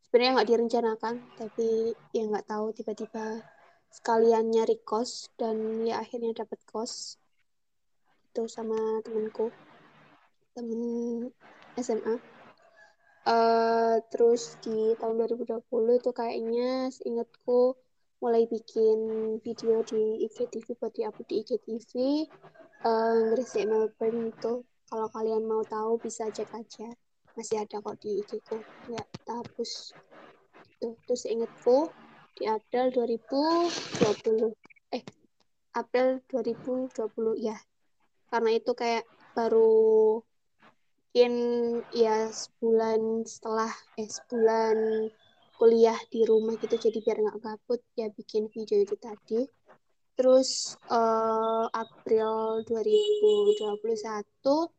sebenarnya 0.10 0.42
nggak 0.42 0.50
direncanakan 0.50 1.16
tapi 1.38 1.94
ya 2.18 2.25
nggak 2.25 2.50
tahu 2.50 2.74
tiba-tiba 2.74 3.46
sekalian 3.94 4.50
nyari 4.50 4.82
kos 4.82 5.30
dan 5.38 5.86
ya 5.86 6.01
akhirnya 6.01 6.34
dapat 6.34 6.58
kos 6.66 7.22
itu 8.34 8.50
sama 8.50 9.06
temenku 9.06 9.54
temen 10.58 11.30
SMA 11.78 12.18
uh, 12.18 12.18
eh, 13.30 13.96
terus 14.10 14.58
di 14.66 14.98
tahun 14.98 15.30
2020 15.30 15.62
itu 16.01 16.10
kayaknya 16.10 16.89
seingatku 16.89 17.78
mulai 18.18 18.50
bikin 18.50 18.98
video 19.46 19.86
di 19.86 20.25
IGTV 20.25 20.74
buat 20.82 20.89
diupload 20.98 21.28
di 21.30 21.36
IGTV 21.46 21.92
uh, 22.82 23.32
Gresik 23.32 23.63
Melbourne 23.70 24.34
itu. 24.34 24.66
Kalau 24.89 25.08
kalian 25.13 25.46
mau 25.46 25.62
tahu 25.62 26.01
bisa 26.01 26.34
cek 26.34 26.50
aja 26.50 26.89
masih 27.39 27.63
ada 27.63 27.79
kok 27.79 27.96
di 28.03 28.19
IG 28.19 28.43
ku. 28.43 28.60
Ya 28.91 29.00
kita 29.00 29.39
hapus 29.39 29.96
itu 30.84 30.91
terus 31.08 31.24
ingetku 31.24 31.88
di 32.36 32.51
April 32.51 32.91
2020 32.91 34.51
eh 34.91 35.03
April 35.72 36.19
2020 36.27 36.91
ya 37.39 37.55
karena 38.27 38.60
itu 38.60 38.72
kayak 38.75 39.08
baru 39.31 40.19
mungkin 41.10 41.34
ya 41.96 42.27
sebulan 42.29 43.23
setelah 43.23 43.71
eh 43.95 44.06
sebulan 44.06 45.08
kuliah 45.56 45.97
di 46.12 46.28
rumah 46.28 46.60
gitu. 46.60 46.75
Jadi 46.75 46.99
biar 46.99 47.23
nggak 47.23 47.39
gabut 47.39 47.80
ya 47.95 48.12
bikin 48.12 48.52
video 48.52 48.84
itu 48.84 48.99
tadi. 48.99 49.47
Terus 50.19 50.75
uh, 50.91 51.71
April 51.71 52.67
2021 52.67 54.75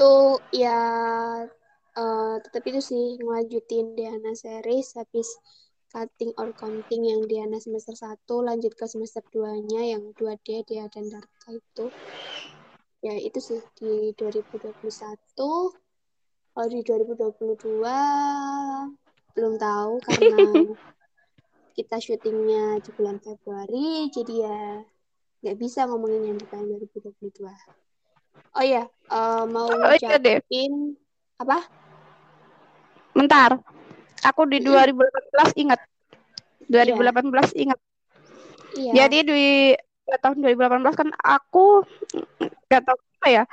tuh 0.00 0.40
ya 0.48 0.80
uh, 1.92 2.34
tetap 2.40 2.64
itu 2.64 2.80
sih 2.80 3.20
ngelanjutin 3.20 3.92
Diana 3.92 4.32
series 4.32 4.96
habis 4.96 5.28
cutting 5.92 6.32
or 6.40 6.56
counting 6.56 7.04
yang 7.04 7.28
Diana 7.28 7.60
semester 7.60 7.92
1 7.92 8.16
lanjut 8.24 8.72
ke 8.72 8.88
semester 8.88 9.20
2 9.28 9.68
nya 9.68 9.92
yang 9.92 10.16
2D 10.16 10.64
dia 10.64 10.88
dan 10.88 11.12
Darka 11.12 11.52
itu. 11.52 11.92
Ya 13.04 13.12
itu 13.20 13.44
sih 13.44 13.60
di 13.76 14.16
2021 14.16 14.72
kalau 16.56 16.68
di 16.72 16.80
2022 16.80 17.84
belum 19.36 19.54
tahu 19.60 19.92
karena 20.00 20.48
kita 21.76 21.96
syutingnya 22.00 22.80
di 22.80 22.90
bulan 22.96 23.20
Februari 23.20 24.08
jadi 24.12 24.34
ya 24.48 24.58
nggak 25.40 25.56
bisa 25.56 25.88
ngomongin 25.88 26.34
yang 26.34 26.38
di 26.40 26.44
tahun 26.50 26.76
2022 26.76 27.89
oh 28.56 28.64
ya 28.64 28.84
uh, 29.10 29.44
mau 29.46 29.68
oh, 29.68 29.94
iya 29.98 30.18
apa? 31.40 31.58
Bentar. 33.16 33.56
Aku 34.20 34.44
di 34.44 34.60
2018 34.60 35.56
ingat. 35.56 35.80
2018 36.68 36.76
yeah. 36.76 37.46
ingat. 37.56 37.78
Yeah. 38.76 38.94
jadi 38.94 39.18
di 39.26 39.44
tahun 40.22 40.46
2018 40.46 40.94
kan 40.94 41.08
aku 41.18 41.82
nggak 42.70 42.82
tahu 42.86 42.98
apa 43.20 43.28
ya 43.28 43.44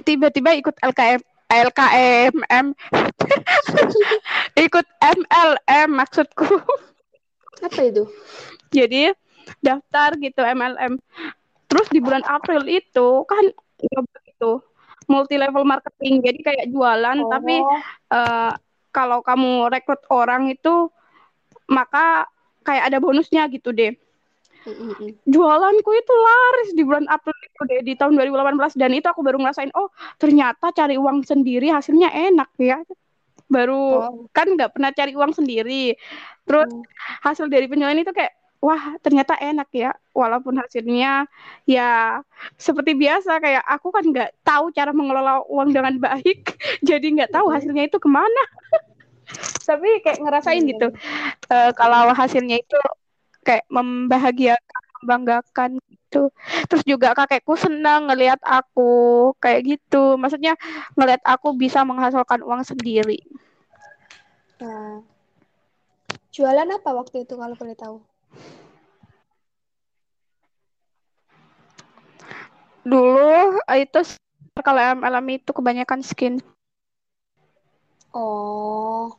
tiba-tiba 0.00 0.54
ikut 0.56 0.78
LKM 0.78 1.20
LKMM 1.50 2.66
ikut 4.70 4.86
MLM 5.02 5.88
maksudku. 5.90 6.46
Apa 7.66 7.80
itu? 7.82 8.06
Jadi 8.70 9.10
daftar 9.58 10.14
gitu 10.22 10.40
MLM 10.46 11.02
terus 11.66 11.86
di 11.90 11.98
bulan 11.98 12.22
April 12.26 12.62
itu 12.70 13.26
kan 13.26 13.50
itu 14.40 14.52
multi 15.04 15.36
level 15.36 15.68
marketing 15.68 16.24
jadi 16.24 16.40
kayak 16.40 16.66
jualan 16.72 17.18
oh. 17.20 17.28
tapi 17.28 17.60
uh, 18.16 18.56
kalau 18.88 19.20
kamu 19.20 19.68
rekrut 19.68 20.00
orang 20.08 20.48
itu 20.48 20.88
maka 21.68 22.24
kayak 22.64 22.88
ada 22.88 22.98
bonusnya 23.04 23.44
gitu 23.52 23.76
deh 23.76 23.92
Jualanku 25.24 25.90
itu 25.96 26.12
laris 26.12 26.70
di 26.76 26.84
bulan 26.84 27.08
April 27.08 27.32
itu 27.40 27.60
deh 27.64 27.80
di 27.80 27.94
tahun 27.96 28.12
2018 28.20 28.76
dan 28.76 28.92
itu 28.92 29.08
aku 29.08 29.24
baru 29.24 29.40
ngerasain 29.40 29.72
oh 29.72 29.88
ternyata 30.20 30.68
cari 30.76 31.00
uang 31.00 31.24
sendiri 31.24 31.72
hasilnya 31.72 32.12
enak 32.12 32.50
ya. 32.60 32.84
Baru 33.48 34.04
oh. 34.04 34.28
kan 34.36 34.52
nggak 34.52 34.76
pernah 34.76 34.92
cari 34.92 35.16
uang 35.16 35.32
sendiri. 35.32 35.96
Terus 36.44 36.68
hmm. 36.68 36.84
hasil 37.24 37.48
dari 37.48 37.72
penjualan 37.72 37.96
itu 37.96 38.12
kayak 38.12 38.36
wah 38.60 38.96
ternyata 39.00 39.34
enak 39.40 39.68
ya. 39.72 39.90
Walaupun 40.12 40.60
hasilnya 40.60 41.24
ya 41.64 42.20
seperti 42.60 42.92
biasa 42.94 43.40
kayak 43.40 43.64
aku 43.64 43.88
kan 43.90 44.04
nggak 44.04 44.30
tahu 44.44 44.70
cara 44.76 44.92
mengelola 44.92 45.42
uang 45.48 45.72
dengan 45.72 45.96
baik 45.96 46.54
jadi 46.88 47.02
nggak 47.02 47.32
tahu 47.32 47.48
hasilnya 47.50 47.88
itu 47.88 47.98
ke 47.98 48.08
mana. 48.08 48.44
Tapi 49.68 50.04
kayak 50.04 50.20
ngerasain 50.20 50.62
gitu 50.66 50.92
uh, 51.50 51.70
kalau 51.74 52.12
hasilnya 52.12 52.60
itu 52.60 52.78
kayak 53.46 53.64
membahagiakan 53.72 54.82
membanggakan 55.00 55.70
gitu. 55.88 56.28
Terus 56.68 56.82
juga 56.84 57.16
kakekku 57.16 57.56
senang 57.56 58.12
ngelihat 58.12 58.42
aku 58.44 59.32
kayak 59.40 59.64
gitu. 59.64 60.20
Maksudnya 60.20 60.58
ngelihat 60.98 61.24
aku 61.24 61.56
bisa 61.56 61.80
menghasilkan 61.86 62.44
uang 62.44 62.60
sendiri. 62.66 63.24
Nah 64.60 65.00
jualan 66.30 66.68
apa 66.70 66.90
waktu 66.94 67.26
itu 67.26 67.34
kalau 67.34 67.54
boleh 67.58 67.74
tahu 67.74 67.96
dulu 72.86 73.60
itu 73.76 74.00
kalau 74.60 74.80
MLM 75.00 75.26
itu 75.40 75.50
kebanyakan 75.52 76.00
skin. 76.04 76.34
Oh. 78.12 79.14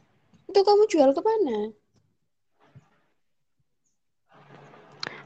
Itu 0.51 0.61
kamu 0.67 0.83
jual 0.91 1.15
ke 1.15 1.21
mana 1.23 1.71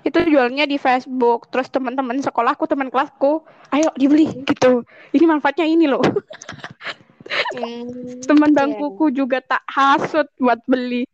itu 0.06 0.19
jualnya 0.30 0.69
di 0.69 0.78
Facebook. 0.78 1.50
Terus 1.50 1.67
teman-teman 1.74 2.21
sekolahku 2.21 2.69
teman 2.69 2.93
kelasku 2.93 3.41
ayo 3.74 3.89
dibeli 3.98 4.30
gitu. 4.45 4.86
Ini 5.12 5.26
manfaatnya 5.26 5.65
ini 5.65 5.89
loh. 5.89 6.06
Hmm, 7.58 8.21
teman 8.21 8.54
yeah. 8.54 8.58
bangkuku 8.69 9.10
juga 9.10 9.41
tak 9.41 9.65
hasut 9.65 10.30
buat 10.38 10.62
beli. 10.69 11.10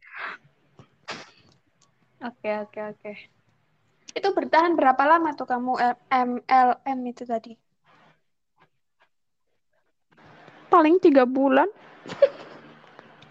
Oke 2.20 2.52
okay, 2.52 2.56
oke 2.60 2.68
okay, 2.68 2.84
oke. 2.92 3.00
okay. 3.00 3.16
Itu 4.16 4.28
bertahan 4.32 4.76
berapa 4.76 5.04
lama 5.08 5.36
tuh 5.36 5.48
kamu 5.48 5.80
MLM 6.12 7.00
itu 7.08 7.24
tadi 7.24 7.56
paling 10.72 11.00
tiga 11.04 11.28
bulan 11.28 11.68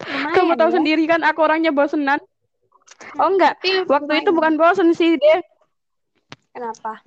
Lumayan, 0.01 0.33
kamu 0.33 0.53
tahu 0.57 0.69
ya? 0.69 0.75
sendiri 0.81 1.03
kan 1.05 1.21
aku 1.21 1.39
orangnya 1.45 1.69
bosenan 1.73 2.21
Oh 3.17 3.29
enggak, 3.33 3.57
waktu 3.89 4.21
itu 4.21 4.29
bukan 4.29 4.61
bosen 4.61 4.93
sih 4.93 5.17
deh. 5.17 5.39
Kenapa? 6.53 7.01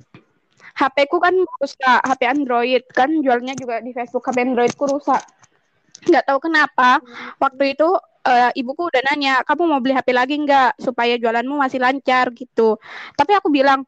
HP 0.75 1.07
ku 1.07 1.23
kan 1.23 1.35
rusak, 1.63 2.01
HP 2.03 2.23
Android 2.27 2.83
kan 2.91 3.23
jualnya 3.23 3.55
juga 3.55 3.79
di 3.79 3.95
Facebook 3.95 4.27
HP 4.27 4.43
Android 4.43 4.75
ku 4.75 4.91
rusak. 4.91 5.23
Nggak 6.03 6.25
tahu 6.27 6.39
kenapa. 6.43 6.99
Waktu 7.39 7.79
itu 7.79 7.89
uh, 8.27 8.51
ibuku 8.59 8.91
udah 8.91 9.03
nanya, 9.13 9.47
kamu 9.47 9.63
mau 9.71 9.81
beli 9.81 9.95
HP 9.95 10.09
lagi 10.11 10.35
nggak 10.43 10.83
supaya 10.83 11.15
jualanmu 11.15 11.55
masih 11.61 11.79
lancar 11.79 12.35
gitu. 12.35 12.77
Tapi 13.15 13.33
aku 13.39 13.49
bilang 13.55 13.87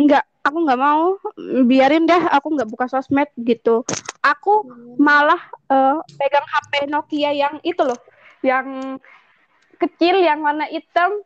nggak, 0.00 0.24
aku 0.40 0.56
nggak 0.64 0.80
mau. 0.80 1.20
Biarin 1.68 2.08
deh, 2.08 2.22
aku 2.32 2.56
nggak 2.56 2.68
buka 2.70 2.86
sosmed 2.88 3.28
gitu. 3.36 3.84
Aku 4.22 4.64
Hmm. 4.64 4.96
malah 4.96 5.42
uh, 5.68 5.98
pegang 6.16 6.46
HP 6.46 6.72
Nokia 6.88 7.30
yang 7.34 7.58
itu 7.66 7.82
loh, 7.82 7.98
yang 8.40 8.96
kecil 9.76 10.22
yang 10.22 10.40
warna 10.40 10.64
hitam. 10.70 11.20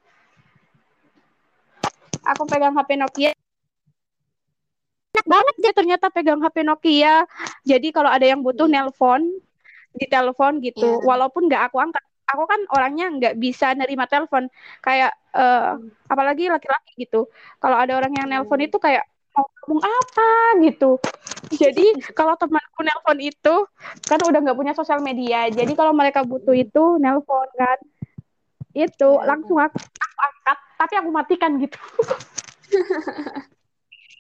Aku 2.27 2.43
pegang 2.51 2.75
HP 2.75 2.99
Nokia 2.99 3.31
enak 5.17 5.25
banget 5.33 5.55
dia 5.65 5.73
ternyata 5.73 6.07
pegang 6.13 6.41
HP 6.45 6.61
Nokia. 6.61 7.25
Jadi 7.65 7.89
kalau 7.89 8.13
ada 8.13 8.29
yang 8.29 8.45
butuh 8.45 8.69
nelpon, 8.69 9.25
di 9.97 10.07
telepon 10.07 10.61
gitu. 10.61 11.01
Yeah. 11.01 11.05
Walaupun 11.05 11.49
nggak 11.49 11.73
aku 11.73 11.77
angkat. 11.81 12.05
Aku 12.27 12.43
kan 12.51 12.61
orangnya 12.75 13.07
nggak 13.07 13.35
bisa 13.39 13.73
nerima 13.79 14.05
telepon. 14.11 14.51
Kayak 14.83 15.15
uh, 15.33 15.79
Hmm. 15.79 15.91
apalagi 16.11 16.51
laki-laki 16.51 17.07
gitu. 17.07 17.31
Kalau 17.63 17.77
ada 17.79 17.93
orang 17.97 18.13
yang 18.17 18.27
nelpon 18.31 18.61
itu 18.63 18.77
kayak 18.81 19.05
mau 19.37 19.45
ngomong 19.69 19.81
apa 19.85 20.29
gitu. 20.65 20.97
Jadi 21.53 22.01
kalau 22.17 22.35
temanku 22.41 22.81
nelpon 22.83 23.19
itu 23.21 23.55
kan 24.09 24.19
udah 24.25 24.39
nggak 24.43 24.59
punya 24.59 24.73
sosial 24.75 25.01
media. 25.05 25.47
Jadi 25.53 25.73
kalau 25.79 25.93
mereka 25.95 26.25
butuh 26.27 26.57
itu 26.57 26.99
nelpon 26.99 27.49
kan. 27.55 27.79
Itu 28.77 29.09
Ya, 29.17 29.25
langsung 29.33 29.57
aku, 29.57 29.77
aku 29.81 30.19
angkat 30.21 30.59
tapi 30.77 30.95
aku 31.01 31.09
matikan 31.09 31.51
gitu. 31.63 31.79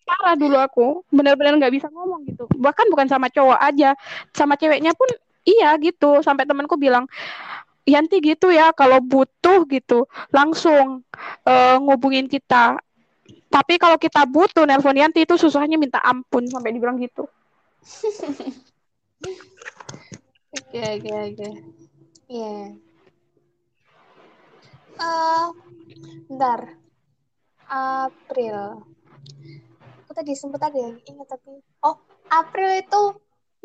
parah 0.06 0.38
dulu 0.38 0.56
aku 0.56 0.86
benar-benar 1.10 1.58
nggak 1.58 1.74
bisa 1.74 1.90
ngomong 1.90 2.22
gitu 2.30 2.46
bahkan 2.62 2.86
bukan 2.86 3.10
sama 3.10 3.26
cowok 3.26 3.58
aja 3.58 3.98
sama 4.30 4.54
ceweknya 4.54 4.94
pun 4.94 5.10
iya 5.46 5.78
gitu 5.78 6.20
sampai 6.20 6.44
temanku 6.44 6.74
bilang 6.76 7.06
Yanti 7.86 8.18
gitu 8.18 8.50
ya 8.50 8.74
kalau 8.74 8.98
butuh 8.98 9.62
gitu 9.70 10.10
langsung 10.34 11.06
uh, 11.46 11.76
ngubungin 11.78 12.26
kita 12.26 12.82
tapi 13.46 13.78
kalau 13.78 13.96
kita 13.96 14.26
butuh 14.26 14.66
nelpon 14.66 14.98
Yanti 14.98 15.22
itu 15.22 15.38
susahnya 15.38 15.78
minta 15.78 16.02
ampun 16.02 16.50
sampai 16.50 16.74
dibilang 16.74 16.98
gitu 16.98 17.30
Oke 20.56 20.80
oke 20.80 21.12
oke. 21.12 21.48
Eh, 22.32 22.66
bentar. 26.26 26.60
April. 27.66 28.58
Aku 30.06 30.12
tadi 30.14 30.32
sempat 30.38 30.70
ada 30.70 30.78
yang 30.78 30.96
ingat 31.02 31.26
tapi 31.28 31.60
oh 31.82 31.96
April 32.30 32.70
itu 32.78 33.02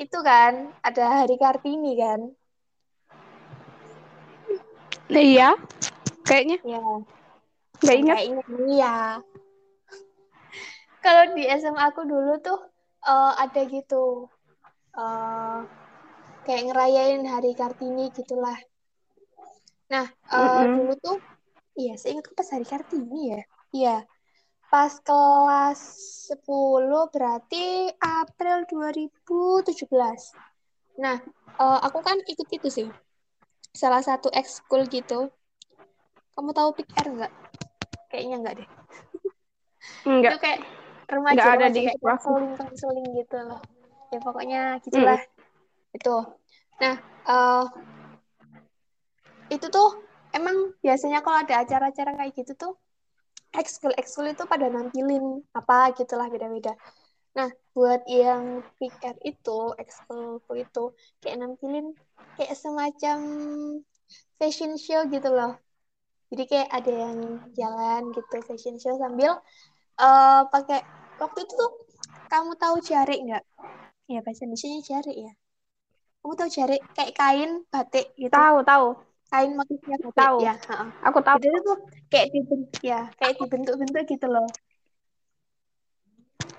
itu 0.03 0.17
kan 0.29 0.53
ada 0.87 1.03
hari 1.21 1.35
Kartini 1.43 1.91
kan? 2.03 2.19
iya 5.11 5.49
kayaknya 6.27 6.57
Ya. 6.63 6.79
nggak 7.81 7.97
ingat 8.01 8.19
Kayaknya 8.21 8.43
iya. 8.71 8.87
Kalau 11.03 11.23
di 11.35 11.43
SMA 11.59 11.83
aku 11.91 12.01
dulu 12.11 12.31
tuh 12.45 12.59
eh, 13.11 13.31
ada 13.43 13.61
gitu. 13.75 14.29
eh, 15.01 15.57
kayak 16.45 16.63
ngerayain 16.67 17.23
hari 17.33 17.51
Kartini 17.59 18.03
gitulah. 18.17 18.57
Nah, 19.93 20.07
eh, 20.35 20.63
Mm-mm. 20.63 20.75
dulu 20.75 20.93
tuh 21.05 21.17
iya, 21.79 21.93
saya 21.99 22.09
ingat 22.17 22.27
pas 22.37 22.49
hari 22.53 22.65
Kartini 22.71 23.19
ya. 23.33 23.41
Iya. 23.77 23.95
Pas 24.71 24.93
kelas 25.03 25.79
10 26.31 27.11
berarti 27.11 27.91
April 27.99 28.63
2017. 28.71 29.83
Nah, 30.95 31.19
eh, 31.59 31.79
aku 31.83 31.99
kan 31.99 32.15
ikut 32.23 32.47
itu 32.47 32.69
sih. 32.71 32.87
Salah 33.75 33.99
satu 33.99 34.31
ekskul 34.31 34.87
gitu. 34.87 35.27
Kamu 36.31 36.55
tahu 36.55 36.71
Pick 36.71 36.87
R 36.95 37.07
nggak? 37.11 37.33
Kayaknya 38.07 38.35
nggak 38.39 38.55
deh. 38.63 38.69
enggak 40.07 40.31
Itu 40.31 40.37
kayak 40.39 40.59
Nggak 40.63 41.47
ada 41.51 41.67
remaja-remaja 41.67 41.75
di 41.75 41.81
gitu, 41.91 42.05
konseling-konseling 42.07 43.07
gitu 43.19 43.37
loh. 43.43 43.61
Ya 44.15 44.19
pokoknya 44.23 44.61
gitulah. 44.87 45.19
Itu. 45.91 46.15
Nah, 46.79 46.95
eh, 47.27 47.65
itu 49.51 49.67
tuh 49.67 49.99
emang 50.31 50.71
biasanya 50.79 51.19
kalau 51.19 51.43
ada 51.43 51.59
acara-acara 51.59 52.15
kayak 52.15 52.31
gitu 52.39 52.55
tuh 52.55 52.73
ekskul 53.51 53.91
ekskul 53.99 54.31
itu 54.31 54.43
pada 54.47 54.67
nampilin 54.71 55.43
apa 55.51 55.91
gitulah 55.95 56.27
beda-beda. 56.31 56.73
Nah, 57.35 57.47
buat 57.71 58.03
yang 58.07 58.59
piker 58.75 59.15
itu 59.23 59.59
ekskulku 59.79 60.51
itu 60.59 60.83
kayak 61.23 61.39
nampilin 61.39 61.95
kayak 62.35 62.55
semacam 62.59 63.19
fashion 64.39 64.75
show 64.75 65.03
gitu 65.07 65.29
loh. 65.31 65.55
Jadi 66.31 66.43
kayak 66.47 66.69
ada 66.71 66.91
yang 66.91 67.17
jalan 67.55 68.01
gitu 68.15 68.35
fashion 68.47 68.79
show 68.79 68.95
sambil 68.95 69.35
eh 69.99 70.41
pakai 70.47 70.79
waktu 71.19 71.39
itu 71.43 71.53
tuh 71.55 71.71
kamu 72.31 72.55
tahu 72.55 72.79
jarik 72.79 73.19
nggak? 73.27 73.43
Ya 74.07 74.19
bahasa 74.23 74.47
Indonesia 74.47 74.95
jarik 74.95 75.17
ya. 75.27 75.31
Kamu 76.23 76.33
tahu 76.39 76.49
jarik 76.51 76.81
kayak 76.95 77.13
kain 77.15 77.51
batik 77.67 78.15
gitu. 78.15 78.31
tahu 78.31 78.63
tahu 78.63 78.87
Kain 79.31 79.51
motifnya 79.55 79.95
batik 79.95 80.15
tahu 80.19 80.37
ya. 80.43 80.53
aku 81.07 81.19
tahu 81.23 81.37
Jadi 81.39 81.47
itu 81.47 81.59
tuh 81.63 81.77
kayak 82.11 82.27
dibentuk 82.35 82.81
ya, 82.83 82.99
kayak 83.15 83.35
dibentuk-bentuk 83.39 84.03
gitu 84.11 84.27
loh. 84.27 84.47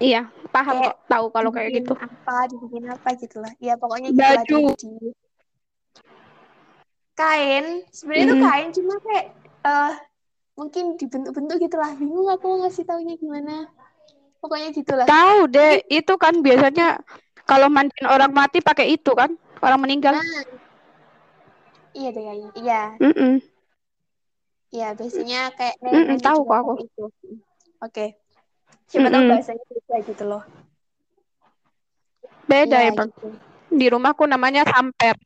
iya 0.01 0.27
paham 0.51 0.81
Kayak 0.81 0.89
kok 0.89 0.97
tahu 1.07 1.27
kalau 1.31 1.51
kayak 1.53 1.71
gitu 1.79 1.93
apa, 1.95 2.37
dibikin 2.49 2.85
apa 2.89 3.09
gitu 3.21 3.37
lah. 3.45 3.53
Ya 3.61 3.77
pokoknya 3.77 4.09
gitulah 4.11 4.41
baju 4.41 4.57
di, 4.57 4.89
di 4.89 4.91
kain. 7.13 7.65
Sebenarnya 7.93 8.25
itu 8.25 8.35
Mm. 8.35 8.45
kain 8.49 8.69
cuma 8.73 8.95
kayak 9.05 9.27
eh 9.63 9.93
mungkin 10.57 10.85
dibentuk-bentuk 10.97 11.57
gitu 11.61 11.77
lah. 11.77 11.91
Bingung 12.01 12.29
aku 12.33 12.49
ngasih 12.65 12.85
taunya 12.89 13.15
gimana. 13.21 13.69
Pokoknya 14.41 14.69
gitulah. 14.75 15.07
Tahu 15.07 15.39
deh, 15.55 15.87
itu 15.87 16.13
kan 16.19 16.35
biasanya 16.43 16.99
kalau 17.47 17.71
mandiin 17.71 18.11
orang 18.11 18.33
mati 18.35 18.59
pakai 18.59 18.97
itu 18.97 19.13
kan, 19.15 19.39
orang 19.63 19.79
meninggal. 19.79 20.19
Nah, 20.19 20.43
iya 21.99 22.09
deh 22.15 22.23
kayaknya. 22.27 22.49
Iya, 22.61 22.75
Mm-mm. 23.01 23.33
iya 24.75 24.87
biasanya 24.99 25.39
kayak 25.59 25.77
Mm-mm, 25.93 26.17
nenek-nenek 26.17 26.25
tahu 26.25 26.41
kok 26.49 26.57
aku. 26.61 26.73
itu. 26.85 27.03
Oke. 27.85 28.03
Siapa 28.91 29.09
tahu 29.13 29.25
Mm-mm. 29.25 29.31
bahasanya 29.31 29.65
beda 29.71 29.97
gitu 30.09 30.25
loh. 30.31 30.43
Beda 32.51 32.79
Iya 32.79 32.89
emang. 32.91 33.09
gitu. 33.09 33.27
Di 33.73 33.87
rumahku 33.93 34.25
namanya 34.29 34.63
samper. 34.69 35.17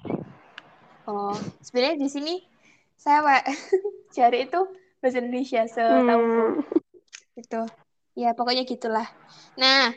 Oh, 1.07 1.35
sebenarnya 1.63 1.97
di 2.03 2.09
sini 2.11 2.35
saya 2.99 3.19
Pak, 3.23 3.43
jari 4.17 4.37
itu 4.47 4.61
bahasa 5.01 5.17
Indonesia 5.23 5.61
setahuku 5.71 6.43
Hmm. 6.43 6.63
gitu. 7.39 7.61
Ya 8.17 8.33
pokoknya 8.39 8.63
gitulah. 8.67 9.07
Nah, 9.61 9.93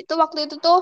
itu 0.00 0.12
waktu 0.22 0.38
itu 0.46 0.56
tuh 0.60 0.78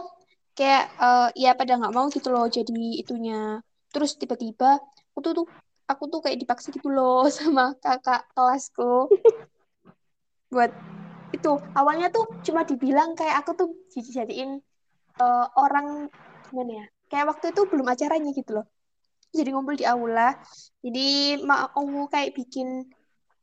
kayak 0.59 0.83
eh, 1.05 1.29
ya 1.43 1.51
pada 1.59 1.73
nggak 1.79 1.95
mau 1.97 2.07
gitu 2.13 2.29
loh 2.35 2.45
jadi 2.51 2.85
itunya. 3.03 3.63
Terus 3.91 4.11
tiba-tiba 4.21 4.79
aku 5.11 5.19
tuh 5.25 5.33
tuh 5.39 5.47
aku 5.91 6.05
tuh 6.13 6.21
kayak 6.25 6.39
dipaksa 6.43 6.71
gitu 6.71 6.89
loh 6.97 7.27
sama 7.37 7.75
kakak 7.83 8.23
kelasku 8.35 9.11
buat 10.51 10.71
itu. 11.37 11.53
Awalnya 11.79 12.11
tuh 12.11 12.27
cuma 12.47 12.67
dibilang 12.67 13.15
kayak 13.19 13.43
aku 13.43 13.51
tuh 13.61 13.69
dijadiin 13.95 14.51
eh, 15.23 15.47
orang 15.59 16.11
gimana 16.51 16.73
ya? 16.83 16.87
Kayak 17.11 17.27
waktu 17.35 17.47
itu 17.55 17.63
belum 17.71 17.87
acaranya 17.93 18.31
gitu 18.35 18.51
loh. 18.59 18.67
Jadi 19.31 19.49
ngumpul 19.55 19.77
di 19.79 19.87
aula. 19.87 20.35
Jadi 20.83 21.39
mau 21.47 22.07
kayak 22.11 22.35
bikin 22.39 22.69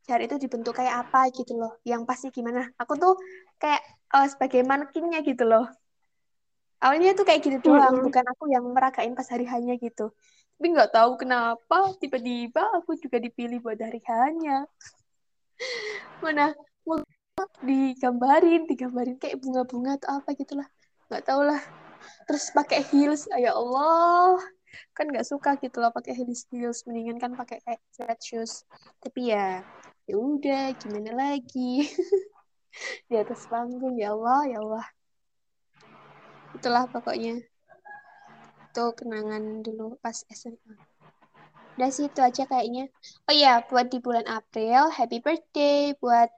jari 0.07 0.23
itu 0.27 0.35
dibentuk 0.39 0.73
kayak 0.79 1.07
apa 1.07 1.31
gitu 1.35 1.53
loh. 1.59 1.71
Yang 1.83 2.01
pasti 2.09 2.27
gimana? 2.31 2.61
Aku 2.81 2.93
tuh 2.99 3.13
kayak 3.61 3.81
eh, 4.15 4.27
sebagai 4.31 4.61
manekinnya 4.67 5.19
gitu 5.23 5.43
loh. 5.47 5.65
Awalnya 6.83 7.17
tuh 7.17 7.25
kayak 7.25 7.41
gitu 7.41 7.57
doang, 7.73 7.95
Mm-mm. 7.95 8.05
bukan 8.05 8.25
aku 8.31 8.43
yang 8.53 8.65
meragain 8.75 9.13
pas 9.17 9.25
hari 9.33 9.45
hanya 9.49 9.73
gitu. 9.81 10.13
Tapi 10.57 10.73
nggak 10.73 10.89
tahu 10.89 11.21
kenapa 11.21 11.93
tiba-tiba 12.01 12.65
aku 12.81 12.97
juga 12.97 13.21
dipilih 13.21 13.61
buat 13.61 13.77
hari 13.77 14.01
hanya. 14.09 14.65
Mana 16.17 16.57
digambarin, 17.61 18.65
digambarin 18.65 19.21
kayak 19.21 19.37
bunga-bunga 19.37 20.01
atau 20.01 20.17
apa 20.17 20.33
gitu 20.33 20.57
lah. 20.57 20.65
Nggak 21.13 21.23
tahu 21.29 21.41
lah. 21.45 21.61
Terus 22.25 22.49
pakai 22.49 22.81
heels, 22.89 23.29
ya 23.37 23.53
Allah. 23.53 24.41
Kan 24.97 25.13
nggak 25.13 25.29
suka 25.29 25.61
gitu 25.61 25.77
loh 25.77 25.93
pakai 25.93 26.17
heels 26.17 26.49
heels. 26.49 26.81
Mendingan 26.89 27.21
kan 27.21 27.31
pakai 27.37 27.61
kayak 27.61 27.81
flat 27.93 28.17
shoes. 28.17 28.65
Tapi 28.97 29.29
ya, 29.29 29.61
ya 30.09 30.15
udah 30.17 30.73
gimana 30.81 31.13
lagi. 31.13 31.85
Di 33.09 33.13
atas 33.13 33.45
panggung, 33.45 33.97
ya 33.97 34.13
Allah, 34.13 34.41
ya 34.49 34.57
Allah. 34.61 34.85
Itulah 36.57 36.89
pokoknya. 36.89 37.45
Itu 38.77 38.93
kenangan 38.93 39.65
dulu 39.65 39.97
pas 40.05 40.13
SMA. 40.29 40.77
Udah 41.81 41.89
sih 41.89 42.13
itu 42.13 42.21
aja 42.21 42.45
kayaknya. 42.45 42.85
Oh 43.25 43.33
iya, 43.33 43.65
buat 43.65 43.89
di 43.89 43.97
bulan 43.97 44.29
April, 44.29 44.93
happy 44.93 45.17
birthday 45.17 45.97
buat 45.97 46.29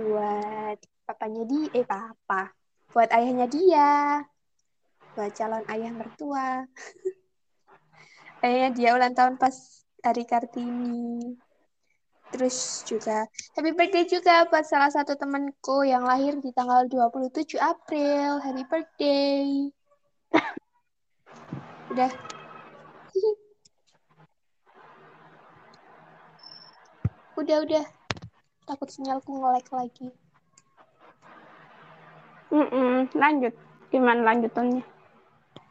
buat 0.00 0.80
papanya 1.04 1.44
di 1.44 1.68
eh 1.76 1.84
papa. 1.84 2.56
Buat 2.88 3.12
ayahnya 3.12 3.52
dia. 3.52 4.24
Buat 5.12 5.36
calon 5.36 5.60
ayah 5.68 5.92
mertua. 5.92 6.64
ayahnya 8.48 8.72
dia 8.72 8.96
ulang 8.96 9.12
tahun 9.12 9.36
pas 9.36 9.84
hari 10.00 10.24
Kartini. 10.24 11.36
Terus 12.32 12.80
juga 12.88 13.28
happy 13.60 13.76
birthday 13.76 14.08
juga 14.08 14.48
buat 14.48 14.64
salah 14.64 14.88
satu 14.88 15.20
temanku 15.20 15.84
yang 15.84 16.08
lahir 16.08 16.40
di 16.40 16.48
tanggal 16.56 16.88
27 16.88 17.60
April. 17.60 18.40
Happy 18.40 18.64
birthday. 18.64 19.68
Udah. 21.92 22.08
udah, 27.36 27.58
udah. 27.68 27.84
Takut 28.64 28.88
sinyalku 28.88 29.36
nge-lag 29.36 29.66
lagi. 29.68 30.08
Mm 32.48 32.66
-mm. 32.72 32.94
Lanjut. 33.12 33.52
Gimana 33.92 34.24
lanjutannya? 34.24 34.80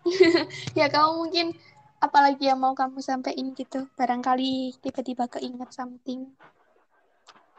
ya 0.77 0.89
kamu 0.93 1.09
mungkin 1.25 1.47
apalagi 1.97 2.53
yang 2.53 2.61
mau 2.61 2.77
kamu 2.77 3.01
sampaikan 3.01 3.57
gitu. 3.57 3.89
Barangkali 3.97 4.77
tiba-tiba 4.77 5.25
keinget 5.25 5.73
something. 5.73 6.29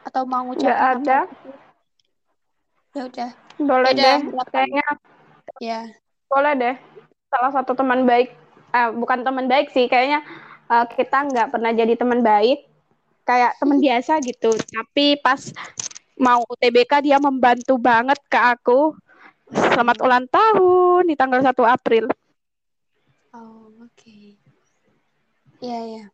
Atau 0.07 0.23
mau 0.23 0.47
ngucapin 0.47 0.71
Gak 0.71 0.79
ada. 0.79 1.19
gitu. 1.27 1.51
Ya 2.95 3.01
udah. 3.11 3.29
Boleh 3.59 3.91
Yaudah, 3.91 4.15
deh. 4.23 4.47
Kayaknya 4.55 4.85
Ya. 5.59 5.83
boleh 6.31 6.53
deh. 6.55 6.75
Salah 7.27 7.51
satu 7.51 7.75
teman 7.75 8.07
baik. 8.07 8.42
Eh, 8.73 8.89
bukan 8.97 9.21
teman 9.21 9.45
baik 9.45 9.69
sih. 9.69 9.85
Kayaknya 9.85 10.25
eh, 10.73 10.85
kita 10.97 11.29
nggak 11.29 11.47
pernah 11.53 11.69
jadi 11.69 11.93
teman 11.93 12.25
baik. 12.25 12.65
Kayak 13.23 13.53
teman 13.61 13.77
biasa 13.77 14.17
gitu. 14.25 14.49
Tapi 14.57 15.21
pas 15.21 15.39
mau 16.17 16.41
UTBK 16.49 17.05
dia 17.05 17.21
membantu 17.21 17.77
banget 17.77 18.17
ke 18.25 18.39
aku. 18.41 18.97
Selamat 19.53 20.01
ulang 20.01 20.25
tahun 20.25 21.05
di 21.05 21.13
tanggal 21.13 21.45
1 21.45 21.53
April. 21.61 22.09
Oh, 23.37 23.69
oke. 23.85 24.17
Ya, 25.61 25.79
ya. 25.85 26.05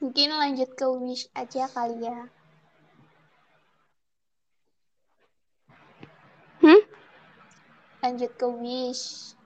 Mungkin 0.00 0.32
lanjut 0.32 0.72
ke 0.72 0.86
wish 0.88 1.28
aja 1.36 1.68
kali 1.68 2.08
ya. 2.08 2.26
Hmm? 6.64 6.82
Lanjut 8.00 8.32
ke 8.40 8.46
wish. 8.48 9.36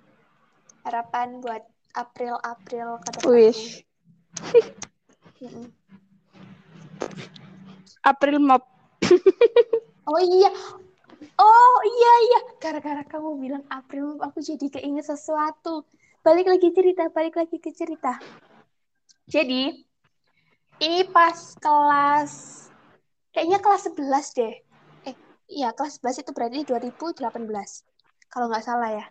Harapan 0.86 1.42
buat 1.42 1.75
April-April 1.96 2.88
ke 3.00 3.08
depannya. 3.16 3.32
Wish. 3.32 3.64
Mm-mm. 5.40 5.66
April 8.04 8.36
Mop. 8.38 8.62
Oh 10.06 10.22
iya. 10.22 10.54
Oh 11.34 11.76
iya 11.82 12.12
iya. 12.30 12.40
Gara-gara 12.62 13.02
kamu 13.02 13.42
bilang 13.42 13.66
April, 13.66 14.22
aku 14.22 14.38
jadi 14.38 14.70
keinget 14.70 15.02
sesuatu. 15.02 15.82
Balik 16.22 16.46
lagi 16.46 16.70
cerita, 16.70 17.10
balik 17.10 17.34
lagi 17.34 17.58
ke 17.58 17.74
cerita. 17.74 18.14
Jadi, 19.26 19.74
ini 20.78 21.00
pas 21.10 21.58
kelas, 21.58 22.32
kayaknya 23.34 23.58
kelas 23.58 23.82
11 23.90 24.26
deh. 24.38 24.54
Eh, 25.10 25.14
iya 25.50 25.74
kelas 25.74 25.98
11 25.98 26.22
itu 26.22 26.30
berarti 26.30 26.62
2018. 26.62 27.82
Kalau 28.30 28.46
nggak 28.46 28.62
salah 28.62 28.94
ya. 28.94 29.04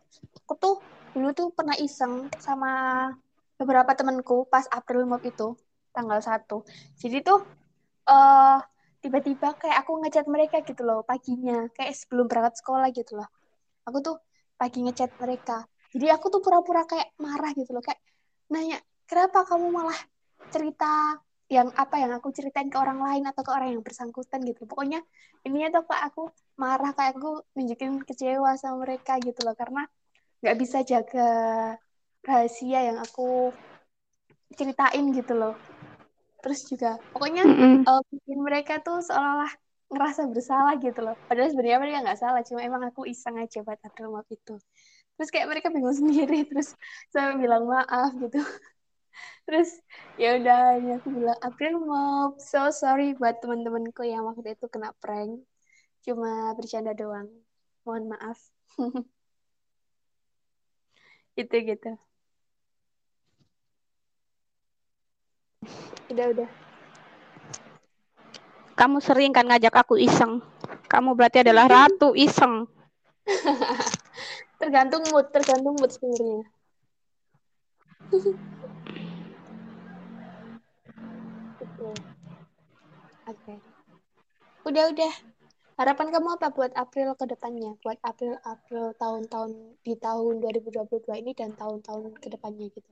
Aku 0.48 0.56
tuh 0.56 0.76
dulu 1.16 1.32
tuh 1.32 1.48
pernah 1.56 1.80
iseng 1.80 2.28
sama 2.44 3.08
beberapa 3.56 3.96
temenku 3.96 4.44
pas 4.52 4.68
April 4.68 5.08
Mop 5.08 5.24
itu, 5.24 5.56
tanggal 5.96 6.20
1. 6.20 6.60
Jadi 7.00 7.24
tuh, 7.24 7.40
eh 8.12 8.60
tiba-tiba 9.06 9.54
kayak 9.54 9.86
aku 9.86 10.02
ngechat 10.02 10.26
mereka 10.26 10.66
gitu 10.66 10.82
loh 10.82 11.06
paginya 11.06 11.70
kayak 11.78 11.94
sebelum 11.94 12.26
berangkat 12.26 12.58
sekolah 12.58 12.90
gitu 12.90 13.22
loh. 13.22 13.30
Aku 13.86 14.02
tuh 14.02 14.18
pagi 14.58 14.82
ngechat 14.82 15.14
mereka. 15.22 15.70
Jadi 15.94 16.10
aku 16.10 16.34
tuh 16.34 16.42
pura-pura 16.42 16.90
kayak 16.90 17.14
marah 17.22 17.54
gitu 17.54 17.70
loh 17.70 17.86
kayak 17.86 18.02
nanya 18.50 18.82
kenapa 19.06 19.46
kamu 19.46 19.70
malah 19.70 20.00
cerita 20.50 21.22
yang 21.46 21.70
apa 21.78 22.02
yang 22.02 22.18
aku 22.18 22.34
ceritain 22.34 22.74
ke 22.74 22.78
orang 22.82 22.98
lain 22.98 23.24
atau 23.30 23.46
ke 23.46 23.52
orang 23.54 23.78
yang 23.78 23.86
bersangkutan? 23.86 24.42
gitu 24.42 24.66
pokoknya 24.66 25.06
intinya 25.46 25.78
tuh 25.78 25.86
kayak 25.86 26.04
aku 26.10 26.24
marah 26.58 26.92
kayak 26.98 27.14
aku 27.22 27.46
nunjukin 27.54 28.02
kecewa 28.02 28.58
sama 28.58 28.90
mereka 28.90 29.22
gitu 29.22 29.46
loh. 29.46 29.54
Karena 29.54 29.86
nggak 30.46 30.60
bisa 30.62 30.86
jaga 30.86 31.30
rahasia 32.22 32.80
yang 32.94 32.98
aku 33.02 33.50
ceritain 34.54 35.06
gitu 35.10 35.34
loh 35.34 35.58
terus 36.46 36.62
juga 36.70 37.02
pokoknya 37.10 37.42
Mm-mm. 37.42 37.82
uh, 37.90 38.02
bikin 38.14 38.40
mereka 38.46 38.78
tuh 38.86 39.02
seolah-olah 39.02 39.50
ngerasa 39.90 40.22
bersalah 40.30 40.74
gitu 40.82 41.00
loh. 41.06 41.16
Padahal 41.30 41.50
sebenarnya 41.54 41.80
mereka 41.82 41.98
nggak 42.06 42.20
salah, 42.20 42.42
cuma 42.42 42.62
emang 42.66 42.84
aku 42.90 43.06
iseng 43.06 43.38
aja 43.38 43.62
buat 43.62 43.78
April 43.86 44.14
Mop 44.14 44.28
itu. 44.34 44.58
Terus 45.16 45.30
kayak 45.32 45.48
mereka 45.48 45.68
bingung 45.70 45.96
sendiri, 46.02 46.44
terus 46.50 46.74
saya 47.14 47.38
bilang 47.38 47.70
maaf 47.70 48.12
gitu. 48.18 48.42
Terus 49.46 49.70
ya 50.20 50.36
udah, 50.42 50.82
aku 51.00 51.08
bilang 51.14 51.40
April 51.40 51.74
Mop, 51.86 52.42
so 52.42 52.68
sorry 52.74 53.14
buat 53.16 53.40
teman-temanku 53.40 54.04
yang 54.04 54.26
waktu 54.26 54.58
itu 54.58 54.66
kena 54.68 54.92
prank. 55.00 55.46
Cuma 56.04 56.52
bercanda 56.58 56.92
doang. 56.92 57.30
Mohon 57.86 58.18
maaf. 58.18 58.40
gitu 61.36 61.56
gitu. 61.62 61.92
Udah 66.12 66.26
udah. 66.32 66.50
Kamu 68.76 69.00
sering 69.00 69.32
kan 69.32 69.48
ngajak 69.48 69.76
aku 69.76 70.00
iseng. 70.00 70.44
Kamu 70.92 71.16
berarti 71.16 71.44
adalah 71.44 71.68
ratu 71.68 72.16
iseng. 72.16 72.68
tergantung 74.60 75.04
mood 75.12 75.28
tergantung 75.36 75.76
mood 75.76 75.92
sebenarnya 75.92 76.48
oke 83.32 83.54
udah 84.66 84.84
udah 84.90 85.14
harapan 85.76 86.08
kamu 86.12 86.28
apa 86.40 86.48
buat 86.56 86.72
April 86.76 87.16
ke 87.20 87.26
depannya 87.28 87.76
buat 87.84 88.00
April 88.04 88.40
April 88.48 88.96
tahun-tahun 88.96 89.80
di 89.84 89.94
tahun 90.00 90.40
2022 90.40 91.22
ini 91.22 91.32
dan 91.36 91.52
tahun-tahun 91.56 92.16
ke 92.20 92.28
depannya 92.32 92.68
gitu 92.72 92.92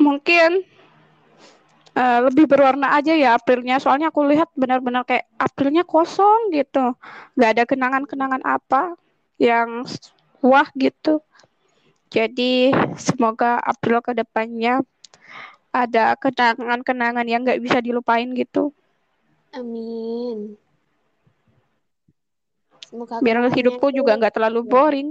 Mungkin 0.00 0.64
eh, 1.92 2.20
lebih 2.24 2.48
berwarna 2.48 2.96
aja 2.96 3.12
ya 3.12 3.36
Aprilnya. 3.36 3.76
Soalnya 3.76 4.08
aku 4.08 4.24
lihat 4.24 4.48
benar-benar 4.56 5.04
kayak 5.04 5.28
Aprilnya 5.36 5.84
kosong 5.84 6.48
gitu. 6.56 6.96
Gak 7.36 7.50
ada 7.60 7.64
kenangan-kenangan 7.68 8.42
apa 8.42 8.96
yang 9.36 9.84
wah 10.40 10.68
gitu. 10.72 11.20
Jadi 12.10 12.74
semoga 12.98 13.60
April 13.62 14.02
ke 14.02 14.16
depannya 14.16 14.82
ada 15.70 16.18
kenangan-kenangan 16.18 17.26
yang 17.28 17.46
gak 17.46 17.62
bisa 17.62 17.78
dilupain 17.78 18.32
gitu. 18.34 18.72
Amin 19.58 20.54
semoga 22.86 23.18
Biar 23.22 23.38
hidupku 23.50 23.86
itu 23.90 24.02
juga 24.02 24.18
nggak 24.18 24.34
terlalu 24.34 24.60
boring. 24.66 25.08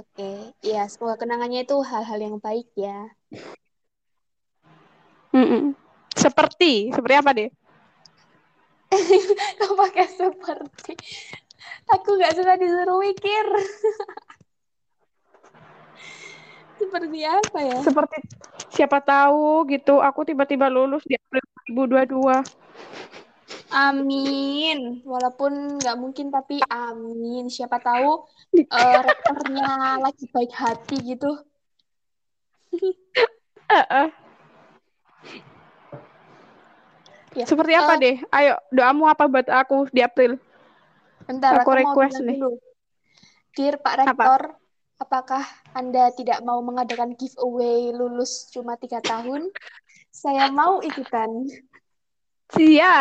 oke 0.00 0.30
ya 0.64 0.86
semoga 0.88 1.20
kenangannya 1.20 1.66
itu 1.66 1.76
hal-hal 1.84 2.18
yang 2.18 2.36
baik 2.40 2.70
ya 2.78 3.10
Mm-mm. 5.30 5.78
Seperti, 6.10 6.90
seperti 6.90 7.14
apa 7.14 7.30
deh? 7.30 7.50
kau 9.62 9.78
pakai 9.78 10.10
seperti 10.10 10.98
aku 11.86 12.18
nggak 12.18 12.34
suka 12.34 12.58
disuruh 12.58 12.98
mikir 12.98 13.46
seperti 16.80 17.20
apa 17.22 17.58
ya 17.62 17.78
Seperti 17.84 18.16
siapa 18.74 18.98
tahu 19.04 19.68
gitu, 19.70 20.02
aku 20.02 20.26
tiba-tiba 20.26 20.66
lulus 20.66 21.06
di 21.06 21.14
April 21.14 21.44
2022. 21.70 22.42
Amin. 23.70 25.06
Walaupun 25.06 25.78
nggak 25.78 25.96
mungkin, 25.98 26.34
tapi 26.34 26.58
amin. 26.66 27.46
Siapa 27.46 27.78
tahu 27.78 28.26
eh, 28.58 28.98
rektornya 29.06 29.98
lagi 30.02 30.24
baik 30.34 30.52
hati 30.54 30.96
gitu. 31.14 31.30
Heeh. 33.70 34.08
Ya, 37.30 37.46
Seperti 37.46 37.72
apa 37.78 37.94
eh, 37.94 38.00
deh? 38.02 38.16
Ayo, 38.34 38.58
doamu 38.74 39.06
apa 39.06 39.30
buat 39.30 39.46
aku 39.46 39.86
di 39.94 40.02
April? 40.02 40.34
bentar, 41.30 41.62
Aku 41.62 41.70
aku 41.70 41.78
request 41.78 42.18
nih. 42.26 42.38
dulu. 42.42 42.58
Dear 43.54 43.78
Pak 43.78 43.94
Apa? 44.02 44.24
Rektor, 44.26 44.40
apakah 44.98 45.44
Anda 45.74 46.10
tidak 46.14 46.42
mau 46.42 46.58
mengadakan 46.58 47.14
giveaway 47.14 47.94
lulus 47.94 48.50
cuma 48.50 48.74
tiga 48.74 48.98
tahun? 48.98 49.46
Saya 50.10 50.50
mau 50.50 50.82
ikutan. 50.82 51.46
Iya. 52.58 52.94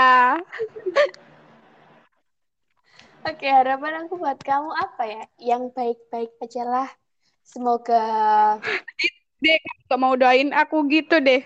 Oke, 3.25 3.47
harapan 3.47 4.05
aku 4.05 4.17
buat 4.17 4.39
kamu 4.41 4.71
apa 4.73 5.03
ya? 5.05 5.23
Yang 5.39 5.63
baik-baik 5.75 6.31
aja 6.41 6.63
lah. 6.65 6.89
Semoga 7.45 8.05
deh 9.39 9.57
gak 9.87 9.99
mau 9.99 10.13
doain 10.19 10.51
aku 10.51 10.83
gitu 10.91 11.15
deh 11.23 11.41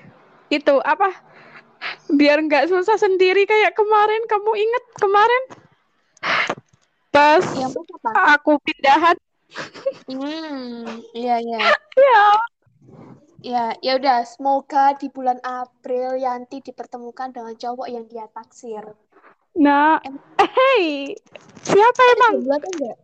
itu 0.50 0.76
apa 0.82 1.14
biar 2.10 2.42
nggak 2.42 2.68
susah 2.74 2.98
sendiri 2.98 3.46
kayak 3.46 3.78
kemarin 3.78 4.22
kamu 4.26 4.52
inget 4.58 4.84
kemarin 4.98 5.44
pas 7.14 7.46
Yang 7.54 7.78
apa? 8.02 8.10
aku 8.38 8.58
pindahan 8.66 9.18
Hmm, 10.10 11.06
iya 11.14 11.38
iya. 11.38 11.60
ya 12.10 12.26
Ya, 13.44 13.76
ya 13.86 13.92
udah. 14.00 14.18
Semoga 14.34 14.84
di 15.02 15.08
bulan 15.16 15.40
April 15.44 16.10
Yanti 16.26 16.58
dipertemukan 16.68 17.30
dengan 17.36 17.54
cowok 17.62 17.88
yang 17.94 18.06
dia 18.12 18.26
taksir. 18.32 18.84
nah 19.54 20.02
Em- 20.08 20.24
hey 20.40 21.14
siapa 21.62 22.02
emang 22.18 22.34
atau 22.58 22.72
enggak? 22.74 22.98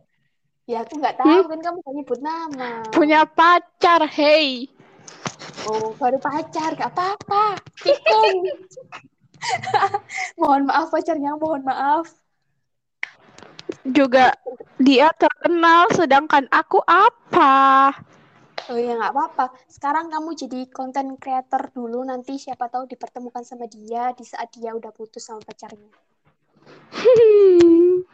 Ya 0.70 0.76
aku 0.86 0.94
nggak 1.00 1.16
tahu 1.18 1.42
kan 1.50 1.58
kamu 1.64 1.78
gak 1.86 1.94
nyebut 1.98 2.20
nama. 2.22 2.70
punya 2.94 3.20
pacar 3.26 4.02
hey 4.10 4.66
Oh, 5.68 5.92
baru 6.00 6.16
pacar, 6.18 6.72
gak 6.72 6.90
apa-apa. 6.96 7.60
Mohon 10.40 10.62
maaf 10.68 10.88
pacarnya, 10.92 11.36
mohon 11.36 11.62
maaf. 11.68 12.06
juga 13.84 14.32
dia 14.80 15.08
terkenal 15.16 15.88
sedangkan 15.92 16.44
aku 16.52 16.80
apa 16.84 17.92
Oh 18.68 18.76
ya 18.76 19.00
nggak 19.00 19.12
apa-apa. 19.16 19.46
Sekarang 19.70 20.12
kamu 20.12 20.36
jadi 20.36 20.68
konten 20.68 21.16
creator 21.16 21.72
dulu, 21.72 22.04
nanti 22.04 22.36
siapa 22.36 22.68
tahu 22.68 22.84
dipertemukan 22.84 23.40
sama 23.46 23.64
dia 23.70 24.12
di 24.12 24.26
saat 24.28 24.52
dia 24.52 24.76
udah 24.76 24.92
putus 24.92 25.24
sama 25.24 25.40
pacarnya. 25.40 25.88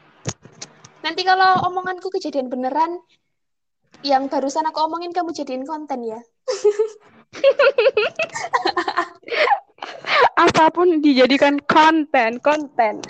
Nanti 1.04 1.22
kalau 1.22 1.66
omonganku 1.70 2.10
kejadian 2.10 2.50
beneran, 2.50 2.98
yang 4.06 4.30
barusan 4.30 4.66
aku 4.70 4.86
omongin 4.86 5.14
kamu 5.14 5.34
jadiin 5.34 5.66
konten 5.66 6.02
ya. 6.06 6.20
apa 10.36 10.72
pun 10.72 11.00
dijadikan 11.04 11.60
konten 11.64 12.40
konten 12.40 13.02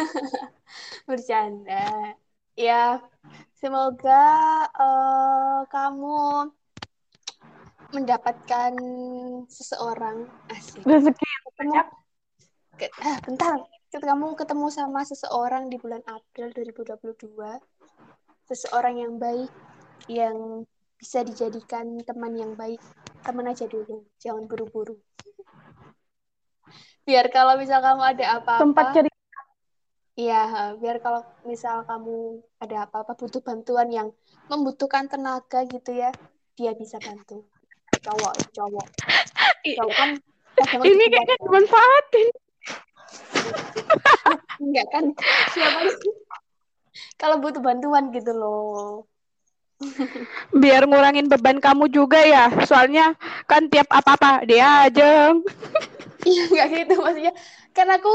Bercanda. 1.08 2.14
Ya, 2.54 3.00
semoga 3.60 4.24
eh, 4.72 5.60
kamu 5.68 6.48
mendapatkan 7.92 8.72
seseorang 9.50 10.24
asik. 10.48 10.82
rezeki 10.86 11.26
Ketemu, 11.52 11.74
ke- 12.80 12.94
ah, 13.04 13.18
bentar. 13.26 13.58
Kamu 13.90 14.38
ketemu 14.38 14.70
sama 14.70 15.02
seseorang 15.02 15.66
di 15.66 15.76
bulan 15.76 16.00
April 16.06 16.54
2022. 16.54 17.58
Seseorang 18.46 19.02
yang 19.02 19.18
baik, 19.18 19.50
yang 20.06 20.62
bisa 20.94 21.26
dijadikan 21.26 21.98
teman 22.06 22.38
yang 22.38 22.54
baik. 22.54 22.78
Teman 23.26 23.50
aja 23.50 23.66
dulu, 23.66 24.06
jangan 24.22 24.46
buru-buru. 24.46 24.96
Biar 27.02 27.26
kalau 27.34 27.58
misal 27.58 27.82
kamu 27.82 28.14
ada 28.14 28.38
apa-apa, 28.38 28.62
tempat 28.62 28.84
cerita 28.94 29.19
Iya, 30.20 30.76
biar 30.76 31.00
kalau 31.00 31.24
misal 31.48 31.80
kamu 31.88 32.44
ada 32.60 32.84
apa-apa 32.84 33.16
butuh 33.16 33.40
bantuan 33.40 33.88
yang 33.88 34.08
membutuhkan 34.52 35.08
tenaga 35.08 35.64
gitu 35.64 35.96
ya, 35.96 36.12
dia 36.60 36.76
bisa 36.76 37.00
bantu. 37.00 37.48
Cowok, 38.04 38.34
cowok. 38.52 38.86
Cowok 39.64 39.96
kan 39.96 40.10
ini 40.84 41.04
kayaknya 41.08 41.36
kan. 41.36 41.44
dimanfaatin 41.44 42.28
Enggak 44.62 44.86
kan? 44.92 45.04
Siapa 45.56 45.80
sih? 45.88 46.14
Kalau 47.16 47.40
butuh 47.40 47.64
bantuan 47.64 48.12
gitu 48.12 48.32
loh. 48.36 49.08
biar 50.52 50.84
ngurangin 50.84 51.24
beban 51.32 51.56
kamu 51.56 51.88
juga 51.88 52.20
ya 52.20 52.52
soalnya 52.68 53.16
kan 53.48 53.64
tiap 53.72 53.88
apa-apa 53.88 54.44
dia 54.44 54.84
aja 54.84 55.32
Iya, 56.20 56.42
enggak 56.52 56.68
gitu 56.76 56.94
maksudnya. 57.00 57.32
Kan 57.72 57.88
aku 57.88 58.12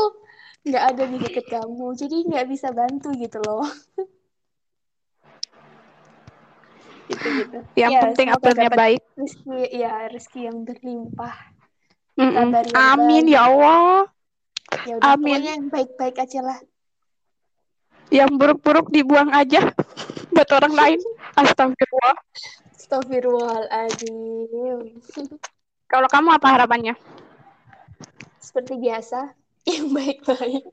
nggak 0.66 0.84
ada 0.92 1.04
di 1.06 1.18
deket 1.22 1.46
kamu, 1.48 1.94
jadi 1.96 2.16
nggak 2.26 2.46
bisa 2.50 2.74
bantu 2.74 3.14
gitu 3.16 3.38
loh. 3.40 3.64
Gitu-gitu. 7.06 7.58
yang 7.82 7.92
Ya, 7.94 8.00
penting 8.02 8.28
dapat 8.34 8.78
baik 8.78 9.02
rezeki, 9.16 9.70
ya 9.72 10.10
rezeki 10.10 10.40
yang 10.50 10.66
berlimpah. 10.66 11.36
Kabar 12.16 12.66
yang 12.66 12.76
amin 12.96 13.26
baik. 13.26 13.32
ya 13.32 13.42
Allah 13.48 14.08
Ya 14.84 14.98
udah, 14.98 15.14
Amin. 15.14 15.40
yang 15.42 15.70
baik-baik 15.70 16.18
aja 16.18 16.42
lah. 16.42 16.60
yang 18.10 18.38
buruk-buruk 18.38 18.90
dibuang 18.90 19.30
aja 19.34 19.74
buat 20.34 20.50
orang 20.54 20.74
lain 20.74 21.00
astagfirullah 21.40 22.16
Astagfirullahaladzim. 22.72 24.80
kalau 25.88 26.08
kamu 26.08 26.30
apa 26.38 26.48
harapannya 26.48 26.96
Seperti 28.38 28.78
biasa, 28.78 29.34
yang 29.74 29.90
baik-baik. 29.92 30.64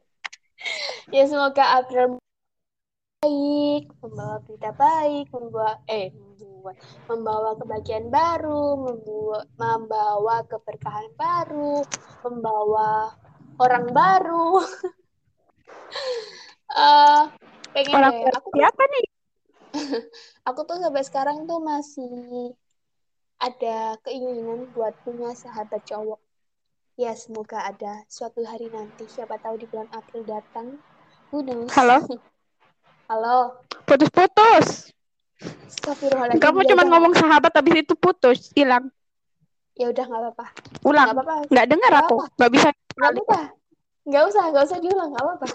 Ya 1.10 1.24
semoga 1.26 1.80
April 1.80 2.20
baik, 3.22 3.90
membawa 4.02 4.36
berita 4.44 4.70
baik, 4.76 5.26
membawa 5.32 5.80
eh 5.88 6.12
membuat 6.12 6.76
membawa 7.10 7.50
kebahagiaan 7.58 8.08
baru, 8.12 8.78
membuat 8.78 9.46
membawa 9.58 10.36
keberkahan 10.46 11.08
baru, 11.18 11.82
membawa 12.22 13.16
orang 13.58 13.86
baru. 13.90 14.60
Eh, 16.72 17.22
pengen 17.76 18.00
orang 18.00 18.16
deh. 18.16 18.32
Aku 18.32 18.48
tuh 18.48 18.56
siapa 18.56 18.82
nih 18.88 19.04
aku 20.48 20.60
tuh 20.64 20.76
sampai 20.80 21.04
sekarang 21.04 21.44
tuh 21.44 21.60
masih 21.60 22.56
ada 23.36 23.98
keinginan 24.06 24.70
buat 24.70 24.94
punya 25.02 25.34
sahabat 25.34 25.82
cowok. 25.84 26.21
Ya, 27.00 27.16
semoga 27.16 27.64
ada 27.64 28.04
suatu 28.06 28.44
hari 28.44 28.68
nanti. 28.68 29.08
Siapa 29.08 29.40
tahu 29.40 29.56
di 29.56 29.66
bulan 29.68 29.88
April 29.96 30.28
datang. 30.28 30.76
Who 31.32 31.40
knows? 31.40 31.72
Halo? 31.72 32.04
Halo. 33.12 33.60
putus-putus 33.84 34.88
Astagfirullahaladzim. 35.68 36.40
kamu 36.40 36.64
Ya 36.64 36.68
cuma 36.72 36.82
ngomong 36.88 37.12
sahabat 37.12 37.52
habis 37.52 37.84
itu 37.84 37.92
putus 37.92 38.48
hilang 38.56 38.88
Ya 39.76 39.92
udah, 39.92 40.04
nggak 40.06 40.20
apa-apa. 40.22 40.46
ulang 40.86 41.08
Nggak 41.12 41.16
apa-apa. 41.20 41.34
nggak 41.52 41.66
dengar 41.68 41.92
aku 42.00 42.16
nggak 42.40 42.50
bisa 42.56 42.68
Nggak 42.72 43.10
apa-apa. 43.12 43.40
Nggak 44.08 44.22
usah, 44.32 44.44
nggak 44.48 44.64
usah 44.64 44.78
diulang. 44.80 45.08
Nggak 45.12 45.24
apa-apa. 45.28 45.46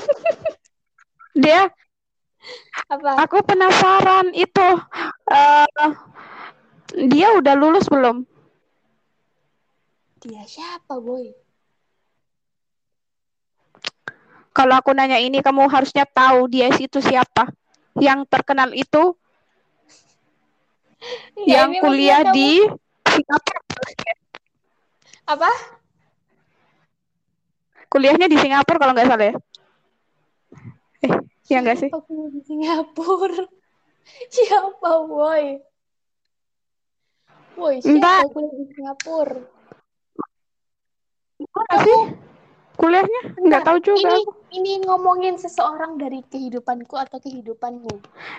dia 1.41 1.61
Apa? 2.93 3.11
aku 3.25 3.35
penasaran 3.41 4.27
itu 4.37 4.67
eh 5.33 5.91
dia 7.09 7.27
udah 7.41 7.53
lulus 7.57 7.89
belum 7.89 8.21
Dia 10.21 10.43
siapa, 10.49 10.97
boy? 10.97 11.47
kalau 14.57 14.73
aku 14.73 14.89
nanya 14.97 15.21
ini 15.21 15.45
kamu 15.45 15.69
harusnya 15.69 16.09
tahu 16.09 16.49
dia 16.49 16.73
itu 16.73 16.97
siapa 16.97 17.53
yang 18.01 18.25
terkenal 18.25 18.73
itu 18.73 19.13
Ya, 21.45 21.69
yang 21.69 21.77
kuliah 21.77 22.25
di 22.33 22.65
Singapura 23.05 23.61
Apa? 25.29 25.51
kuliahnya 27.87 28.25
di 28.25 28.37
Singapura 28.41 28.81
kalau 28.81 28.93
nggak 28.97 29.07
salah 29.13 29.25
ya 29.29 29.35
eh 31.05 31.13
ya 31.53 31.57
nggak 31.61 31.77
sih 31.77 31.89
kuliah 31.93 32.29
di 32.33 32.41
Singapura? 32.41 33.45
Siapa, 34.33 34.91
boy? 35.03 35.59
Boy, 37.59 37.75
siapa 37.83 38.23
kuliah 38.31 38.55
di 38.55 38.65
Singapura? 38.71 39.56
Mana 41.37 41.75
sih 41.85 42.01
kuliahnya 42.77 43.21
nggak 43.41 43.63
tahu 43.65 43.77
juga 43.81 44.05
Ini 44.05 44.21
aku. 44.21 44.31
ini 44.53 44.73
ngomongin 44.85 45.35
seseorang 45.37 45.97
dari 45.97 46.21
kehidupanku 46.29 46.93
atau 46.93 47.17
kehidupanmu. 47.17 47.89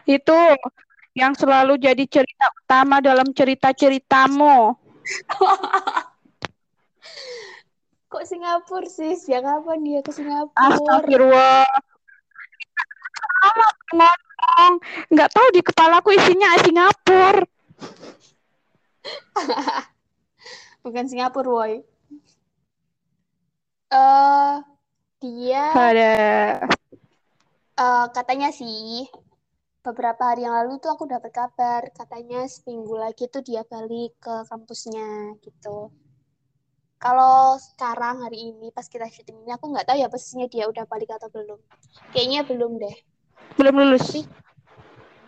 itu 0.06 0.38
yang 1.14 1.34
selalu 1.34 1.74
jadi 1.78 2.06
cerita 2.06 2.46
utama 2.62 3.02
dalam 3.02 3.30
cerita-ceritamu 3.34 4.78
Kok 8.08 8.24
Singapura 8.24 8.88
sih? 8.88 9.12
Sejak 9.20 9.44
kapan 9.44 9.84
dia 9.84 10.00
ke 10.00 10.08
Singapura? 10.16 10.56
Astagfirullah 10.72 11.66
ngomong 13.92 14.72
nggak 15.12 15.30
tahu 15.32 15.48
di 15.52 15.60
kepalaku 15.62 16.14
isinya 16.14 16.56
Singapura 16.62 17.42
Bukan 20.84 21.04
Singapura, 21.04 21.46
boy. 21.48 21.72
Eh, 23.88 24.54
dia 25.24 25.64
ada 25.72 26.12
eh, 27.72 28.06
katanya 28.12 28.52
sih 28.52 29.08
beberapa 29.80 30.28
hari 30.28 30.44
yang 30.44 30.52
lalu 30.60 30.76
tuh 30.76 30.92
aku 30.92 31.08
dapat 31.08 31.32
kabar 31.32 31.88
katanya 31.96 32.44
seminggu 32.44 32.92
lagi 33.00 33.24
tuh 33.32 33.40
dia 33.40 33.64
balik 33.64 34.12
ke 34.20 34.34
kampusnya 34.44 35.40
gitu. 35.40 35.88
Kalau 37.00 37.56
sekarang 37.56 38.20
hari 38.26 38.52
ini 38.52 38.68
pas 38.76 38.84
kita 38.84 39.08
syuting 39.08 39.40
ini 39.46 39.56
aku 39.56 39.72
nggak 39.72 39.88
tahu 39.88 39.96
ya 39.96 40.12
posisinya 40.12 40.50
dia 40.52 40.68
udah 40.68 40.84
balik 40.84 41.08
atau 41.16 41.32
belum. 41.32 41.56
Kayaknya 42.12 42.44
belum 42.44 42.76
deh. 42.76 42.96
belum 43.56 43.74
lulus 43.74 44.04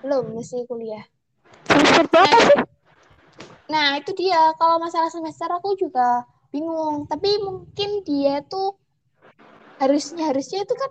Belum 0.05 0.37
masih 0.37 0.69
kuliah. 0.69 1.09
semester 1.65 2.05
berapa 2.13 2.37
sih 2.45 2.61
Nah, 3.71 4.03
itu 4.03 4.11
dia. 4.19 4.51
Kalau 4.59 4.83
masalah 4.83 5.09
semester 5.09 5.47
aku 5.47 5.79
juga 5.79 6.27
bingung. 6.51 7.07
Tapi 7.07 7.31
mungkin 7.43 8.05
dia 8.05 8.45
tuh 8.45 8.77
harusnya 9.81 10.29
harusnya 10.29 10.67
itu 10.67 10.75
kan 10.77 10.91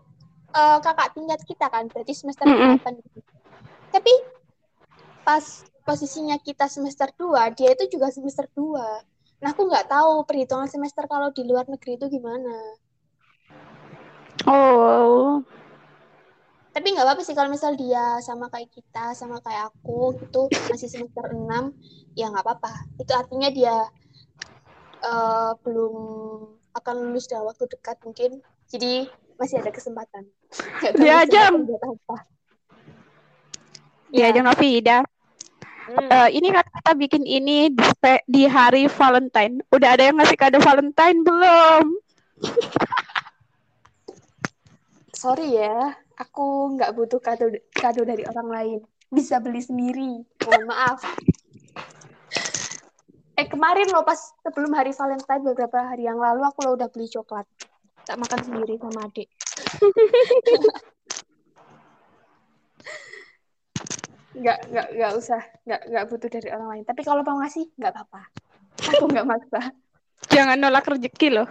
uh, 0.56 0.78
kakak 0.82 1.14
tingkat 1.14 1.40
kita 1.46 1.70
kan, 1.70 1.86
berarti 1.92 2.14
semester. 2.16 2.48
8 2.48 2.82
gitu. 2.82 3.20
Tapi 3.94 4.14
pas 5.22 5.46
posisinya 5.86 6.38
kita 6.42 6.66
semester 6.66 7.10
2, 7.14 7.58
dia 7.58 7.74
itu 7.74 7.98
juga 7.98 8.10
semester 8.10 8.50
2. 8.54 9.42
Nah, 9.42 9.50
aku 9.56 9.66
nggak 9.66 9.88
tahu 9.88 10.28
perhitungan 10.28 10.68
semester 10.68 11.08
kalau 11.08 11.32
di 11.32 11.48
luar 11.48 11.66
negeri 11.70 11.96
itu 11.96 12.06
gimana. 12.12 12.56
Oh, 14.48 15.44
Tapi 16.70 16.96
nggak 16.96 17.06
apa-apa 17.06 17.22
sih 17.26 17.36
kalau 17.36 17.52
misal 17.52 17.76
dia 17.76 18.22
sama 18.24 18.48
kayak 18.48 18.72
kita, 18.72 19.12
sama 19.18 19.42
kayak 19.44 19.74
aku 19.74 20.16
gitu, 20.16 20.48
masih 20.72 20.88
semester 20.88 21.26
6, 21.34 21.76
ya 22.16 22.32
nggak 22.32 22.46
apa-apa. 22.46 22.88
Itu 23.02 23.12
artinya 23.18 23.50
dia 23.52 23.90
uh, 25.04 25.52
belum 25.64 25.94
akan 26.76 26.96
lulus 27.10 27.28
dalam 27.28 27.50
waktu 27.50 27.66
dekat 27.68 27.98
mungkin. 28.06 28.40
Jadi 28.70 29.10
masih 29.40 29.64
ada 29.64 29.72
kesempatan. 29.72 30.28
Dia 31.00 31.26
buat 31.26 31.84
apa. 31.84 32.18
dia 34.10 34.26
Ya. 34.26 34.34
aja 34.34 34.42
Novida. 34.42 35.00
Hmm. 35.90 36.06
Eh, 36.06 36.30
ini 36.38 36.54
kan 36.54 36.62
kita 36.62 36.92
bikin 36.94 37.24
ini 37.26 37.74
di, 37.74 37.86
di 38.30 38.44
hari 38.46 38.86
Valentine. 38.86 39.66
Udah 39.74 39.98
ada 39.98 40.06
yang 40.06 40.22
ngasih 40.22 40.38
kado 40.38 40.62
Valentine 40.62 41.26
belum? 41.26 41.84
Sorry 45.20 45.58
ya, 45.58 45.98
aku 46.16 46.78
nggak 46.78 46.94
butuh 46.94 47.20
kado 47.20 47.50
kado 47.74 48.06
dari 48.06 48.22
orang 48.30 48.50
lain. 48.54 48.80
Bisa 49.10 49.42
beli 49.42 49.66
sendiri. 49.66 50.22
Mohon 50.46 50.66
maaf. 50.70 51.02
Eh 53.40 53.48
kemarin 53.48 53.88
loh 53.96 54.04
pas 54.04 54.20
sebelum 54.44 54.76
hari 54.76 54.92
Valentine 54.92 55.48
beberapa 55.48 55.80
hari 55.80 56.04
yang 56.04 56.20
lalu 56.20 56.44
aku 56.44 56.60
lo 56.68 56.76
udah 56.76 56.92
beli 56.92 57.08
coklat. 57.08 57.48
Tak 58.04 58.20
makan 58.20 58.44
sendiri 58.44 58.76
sama 58.76 59.08
adik. 59.08 59.32
Nggak 64.36 64.60
nggak 64.76 64.88
nggak 64.92 65.12
usah 65.16 65.40
nggak 65.64 65.82
nggak 65.88 66.04
butuh 66.12 66.28
dari 66.28 66.52
orang 66.52 66.68
lain. 66.68 66.84
Tapi 66.84 67.00
kalau 67.08 67.24
mau 67.24 67.40
ngasih 67.40 67.64
nggak 67.80 67.96
apa-apa. 67.96 68.28
Aku 68.92 69.08
nggak 69.08 69.24
maksa. 69.24 69.72
Jangan 70.28 70.60
nolak 70.60 70.84
rezeki 70.84 71.40
loh. 71.40 71.48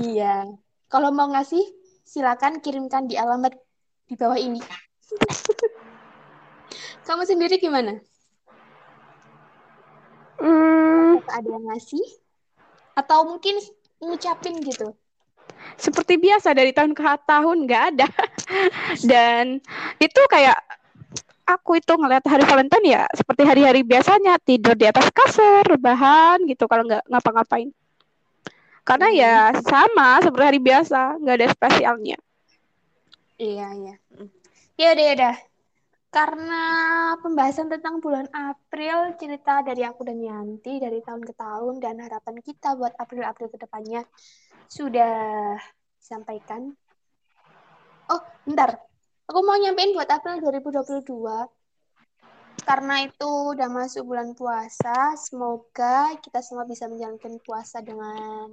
Iya. 0.00 0.48
Kalau 0.88 1.12
mau 1.12 1.28
ngasih 1.28 1.60
silakan 2.00 2.64
kirimkan 2.64 3.04
di 3.04 3.20
alamat 3.20 3.52
di 4.08 4.16
bawah 4.16 4.40
ini. 4.40 4.56
Kamu 7.04 7.28
sendiri 7.28 7.60
gimana? 7.60 8.00
Hmm, 10.40 10.79
Apakah 11.20 11.36
ada 11.36 11.48
yang 11.52 11.64
ngasih? 11.68 12.06
Atau 12.96 13.28
mungkin 13.28 13.60
ngucapin 14.00 14.56
gitu? 14.64 14.96
seperti 15.80 16.20
biasa 16.20 16.52
dari 16.52 16.72
tahun 16.76 16.92
ke 16.92 17.02
tahun 17.24 17.56
nggak 17.66 17.82
ada. 17.94 18.06
Dan 19.10 19.60
itu 20.00 20.20
kayak 20.28 20.58
aku 21.48 21.80
itu 21.80 21.92
ngeliat 21.96 22.22
hari 22.28 22.44
Valentine 22.46 22.86
ya 22.86 23.02
seperti 23.10 23.42
hari-hari 23.42 23.80
biasanya 23.82 24.38
tidur 24.40 24.76
di 24.76 24.86
atas 24.86 25.08
kasur, 25.10 25.64
rebahan 25.66 26.44
gitu 26.46 26.68
kalau 26.68 26.86
nggak 26.86 27.04
ngapa-ngapain. 27.08 27.72
Karena 28.84 29.08
ya 29.12 29.34
sama 29.60 30.18
seperti 30.24 30.44
hari 30.44 30.60
biasa, 30.60 31.20
nggak 31.20 31.36
ada 31.36 31.48
spesialnya. 31.52 32.18
Iya, 33.40 33.68
iya. 33.76 33.94
Ya 34.76 34.88
udah, 34.96 35.04
ya 35.04 35.12
udah. 35.16 35.36
Karena 36.10 36.64
pembahasan 37.22 37.70
tentang 37.70 38.02
bulan 38.02 38.26
April, 38.34 39.14
cerita 39.14 39.62
dari 39.62 39.86
aku 39.86 40.02
dan 40.02 40.18
Yanti 40.18 40.82
dari 40.82 40.98
tahun 41.06 41.22
ke 41.22 41.38
tahun 41.38 41.78
dan 41.78 42.02
harapan 42.02 42.42
kita 42.42 42.74
buat 42.74 42.98
April-April 42.98 43.46
ke 43.46 43.58
depannya 43.62 44.02
sudah 44.66 45.54
disampaikan. 46.02 46.74
Oh, 48.10 48.22
bentar. 48.42 48.82
Aku 49.30 49.38
mau 49.46 49.54
nyampein 49.54 49.94
buat 49.94 50.10
April 50.10 50.42
2022. 50.42 51.46
Karena 52.66 53.06
itu 53.06 53.30
udah 53.54 53.70
masuk 53.70 54.10
bulan 54.10 54.34
puasa, 54.34 55.14
semoga 55.14 56.12
kita 56.18 56.42
semua 56.42 56.66
bisa 56.66 56.90
menjalankan 56.90 57.38
puasa 57.46 57.80
dengan 57.80 58.50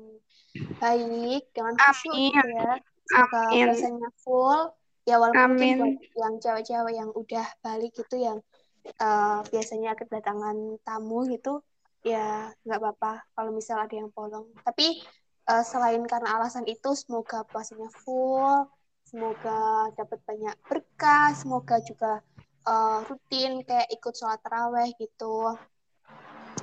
baik, 0.78 1.50
dengan 1.52 1.74
khusyuk 1.76 2.14
ya. 2.16 2.78
Semoga 3.10 3.42
puasanya 3.50 4.10
full. 4.22 4.62
Ya 5.08 5.16
walaupun 5.24 5.56
Amin. 5.56 5.78
buat 5.80 5.96
yang 6.20 6.34
cewek-cewek 6.44 6.94
yang 7.00 7.10
udah 7.16 7.48
balik 7.64 7.96
itu 7.96 8.16
yang 8.20 8.44
eh, 8.84 9.40
biasanya 9.48 9.96
kedatangan 9.96 10.84
tamu 10.84 11.24
gitu, 11.32 11.64
ya 12.04 12.52
nggak 12.68 12.80
apa-apa 12.84 13.24
kalau 13.32 13.56
misal 13.56 13.80
ada 13.80 13.96
yang 13.96 14.12
bolong. 14.12 14.52
Tapi 14.68 15.00
eh, 15.48 15.64
selain 15.64 16.04
karena 16.04 16.36
alasan 16.36 16.68
itu, 16.68 16.92
semoga 16.92 17.48
puasanya 17.48 17.88
full, 18.04 18.68
semoga 19.08 19.88
dapat 19.96 20.20
banyak 20.28 20.56
berkah, 20.68 21.32
semoga 21.40 21.80
juga 21.88 22.20
eh, 22.68 23.00
rutin 23.08 23.64
kayak 23.64 23.88
ikut 23.96 24.12
sholat 24.12 24.44
taraweh 24.44 24.92
gitu. 25.00 25.56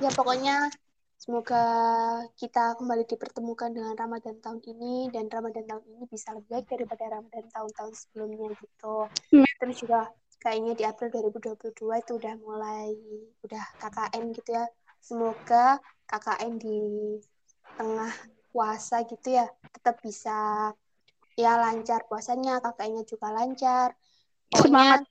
Ya 0.05 0.13
pokoknya 0.13 0.69
semoga 1.25 1.65
kita 2.37 2.77
kembali 2.77 3.09
dipertemukan 3.09 3.73
dengan 3.73 3.97
Ramadan 3.97 4.37
tahun 4.45 4.61
ini 4.61 5.09
dan 5.09 5.25
Ramadan 5.25 5.65
tahun 5.65 5.83
ini 5.89 6.05
bisa 6.05 6.37
lebih 6.37 6.53
baik 6.53 6.69
daripada 6.69 7.17
Ramadan 7.17 7.49
tahun-tahun 7.49 7.93
sebelumnya 7.97 8.53
gitu. 8.61 9.09
Amin. 9.33 9.53
Terus 9.57 9.75
juga 9.81 10.13
kayaknya 10.37 10.77
di 10.77 10.83
April 10.85 11.09
2022 11.09 11.73
itu 11.73 12.11
udah 12.21 12.33
mulai 12.37 12.93
udah 13.41 13.65
KKN 13.81 14.23
gitu 14.37 14.53
ya. 14.53 14.69
Semoga 15.01 15.81
KKN 16.05 16.61
di 16.61 16.79
tengah 17.73 18.13
puasa 18.53 19.01
gitu 19.09 19.35
ya 19.35 19.49
tetap 19.73 19.99
bisa 20.05 20.71
ya 21.35 21.57
lancar 21.57 22.05
puasanya, 22.05 22.61
KKN-nya 22.61 23.03
juga 23.03 23.33
lancar. 23.33 23.97
Semangat 24.53 25.03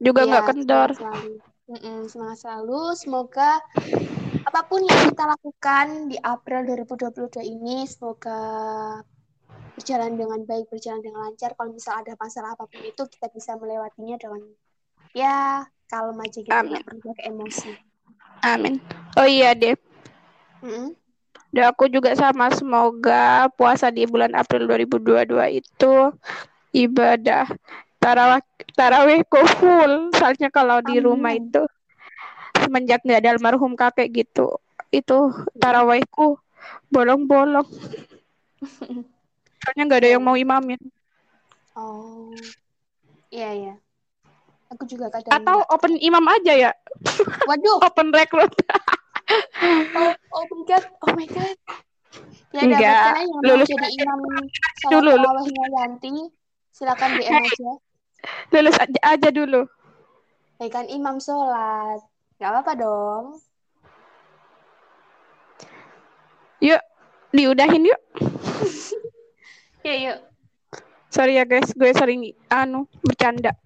juga 0.00 0.24
ya, 0.24 0.28
nggak 0.32 0.44
kendor. 0.48 0.88
Semangat 0.96 1.20
selalu. 1.20 1.32
Mm-mm, 1.68 1.98
semangat 2.08 2.38
selalu. 2.40 2.80
Semoga 2.96 3.50
apa 4.68 4.76
pun 4.76 4.84
yang 4.84 5.00
kita 5.08 5.24
lakukan 5.24 5.86
di 6.12 6.16
April 6.20 6.60
2022 6.68 7.40
ini 7.40 7.88
semoga 7.88 8.36
berjalan 9.72 10.12
dengan 10.12 10.44
baik, 10.44 10.68
berjalan 10.68 11.00
dengan 11.00 11.24
lancar. 11.24 11.56
Kalau 11.56 11.72
misal 11.72 12.04
ada 12.04 12.12
masalah 12.20 12.52
apa 12.52 12.68
pun 12.68 12.84
itu 12.84 13.00
kita 13.08 13.32
bisa 13.32 13.56
melewatinya 13.56 14.20
dengan 14.20 14.44
ya 15.16 15.64
kalem 15.88 16.20
aja 16.20 16.38
gitu, 16.44 16.52
Amin. 16.52 16.84
perlu 16.84 17.00
pakai 17.00 17.24
emosi. 17.32 17.70
Amin. 18.44 18.76
Oh 19.16 19.24
iya 19.24 19.56
deh. 19.56 19.72
Mm-mm. 20.60 20.92
Dan 21.48 21.64
aku 21.72 21.88
juga 21.88 22.12
sama 22.12 22.52
semoga 22.52 23.48
puasa 23.56 23.88
di 23.88 24.04
bulan 24.04 24.36
April 24.36 24.68
2022 24.68 25.64
itu 25.64 26.12
ibadah 26.76 27.48
tarawih 27.96 28.44
tarawihku 28.76 29.40
full. 29.56 30.12
Soalnya 30.12 30.52
kalau 30.52 30.84
di 30.84 31.00
rumah 31.00 31.32
Amin. 31.32 31.48
itu 31.48 31.64
semenjak 32.68 33.00
nggak 33.00 33.24
ada 33.24 33.32
almarhum 33.32 33.72
kakek 33.72 34.12
gitu, 34.12 34.60
itu 34.92 35.18
tarawihku 35.56 36.36
bolong-bolong. 36.92 37.64
Soalnya 39.64 39.82
nggak 39.88 40.00
ada 40.04 40.10
yang 40.12 40.20
mau 40.20 40.36
imamin. 40.36 40.76
Oh, 41.72 42.28
iya 43.32 43.56
ya. 43.56 43.74
Aku 44.68 44.84
juga 44.84 45.08
kadang 45.08 45.40
Atau 45.40 45.64
open 45.72 45.96
imam 45.96 46.20
aja 46.28 46.52
ya, 46.52 46.70
Waduh, 47.48 47.80
open 47.88 48.12
rekrut. 48.12 48.52
oh, 49.96 50.12
oh 50.12 50.44
my 50.44 50.60
god, 50.68 50.84
oh 51.08 51.12
my 51.16 51.24
god. 51.24 51.56
Ya 52.52 52.68
Enggak, 52.68 53.24
yang 53.24 53.40
lulus 53.44 53.68
jadi 53.72 53.88
imam 53.96 54.20
dulu, 54.92 55.10
lu- 55.16 55.20
tarawihnya 55.24 55.64
Yanti, 55.72 56.12
silakan 56.76 57.10
DM 57.16 57.32
aja. 57.32 57.70
Lulus 58.52 58.76
aja, 58.76 59.00
aja 59.04 59.28
dulu. 59.32 59.64
Ya 60.58 60.68
kan 60.68 60.84
imam 60.90 61.16
sholat. 61.22 62.02
Gak 62.38 62.54
apa-apa 62.54 62.72
dong. 62.78 63.24
Yuk, 66.62 66.82
diudahin 67.34 67.90
yuk. 67.90 68.00
Yuk, 69.86 69.98
yuk. 70.10 70.18
Sorry 71.08 71.40
ya 71.40 71.48
guys, 71.48 71.72
gue 71.72 71.88
sering 71.96 72.36
anu 72.52 72.84
bercanda. 73.00 73.56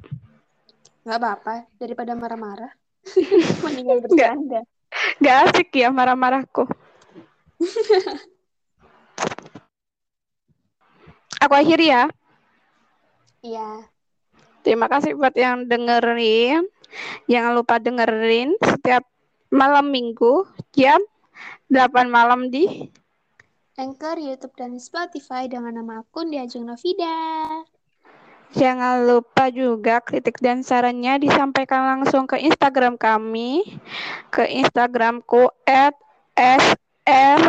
Gak 1.03 1.19
apa-apa. 1.19 1.67
Daripada 1.77 2.15
marah-marah. 2.15 2.71
Mendingan 3.67 4.07
bercanda. 4.07 4.63
Gak 5.19 5.51
asik 5.51 5.75
ya 5.75 5.91
marah-marahku. 5.91 6.71
Aku 11.43 11.55
akhiri 11.59 11.91
ya. 11.91 12.07
Iya. 13.43 13.91
Terima 14.63 14.87
kasih 14.87 15.19
buat 15.19 15.35
yang 15.35 15.67
dengerin. 15.67 16.71
Jangan 17.29 17.53
lupa 17.57 17.79
dengerin 17.79 18.57
setiap 18.61 19.07
malam 19.53 19.93
minggu 19.93 20.49
jam 20.73 20.99
8 21.69 22.09
malam 22.09 22.49
di 22.49 22.89
Anchor, 23.73 24.21
YouTube, 24.21 24.53
dan 24.53 24.77
Spotify 24.77 25.49
dengan 25.49 25.81
nama 25.81 26.05
akun 26.05 26.29
di 26.29 26.37
Ajeng 26.37 26.69
Novida. 26.69 27.17
Jangan 28.53 29.09
lupa 29.09 29.49
juga 29.49 30.05
kritik 30.05 30.37
dan 30.45 30.61
sarannya 30.61 31.17
disampaikan 31.17 31.89
langsung 31.89 32.29
ke 32.29 32.37
Instagram 32.37 33.01
kami, 33.01 33.65
ke 34.29 34.45
Instagramku 34.45 35.49
at 35.65 35.97
S 36.37 36.77
R 37.09 37.41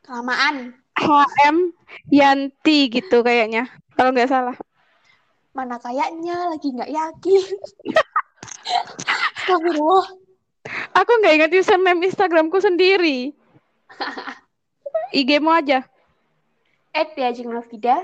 Kelamaan. 0.00 0.72
H 0.96 1.08
M 1.52 1.76
Yanti 2.08 2.88
gitu 2.88 3.20
kayaknya. 3.20 3.68
Kalau 4.00 4.16
nggak 4.16 4.32
salah. 4.32 4.56
Mana 5.52 5.76
kayaknya 5.76 6.48
lagi 6.48 6.68
nggak 6.72 6.90
yakin. 6.96 7.44
Astagfirullah. 9.40 10.06
Aku 10.94 11.10
nggak 11.20 11.34
ingat 11.40 11.50
username 11.56 12.06
Instagramku 12.06 12.58
sendiri. 12.60 13.32
IG-mu 15.18 15.50
aja. 15.50 15.82
Ed 16.90 17.14
ya 17.14 17.30
Jeng 17.34 17.50
Novida. 17.50 17.98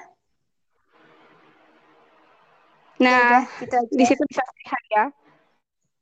Nah, 2.97 3.45
gitu 3.61 3.77
aja. 3.77 3.93
di 3.93 4.05
situ 4.09 4.23
bisa 4.25 4.43
lihat 4.43 4.85
ya. 4.89 5.05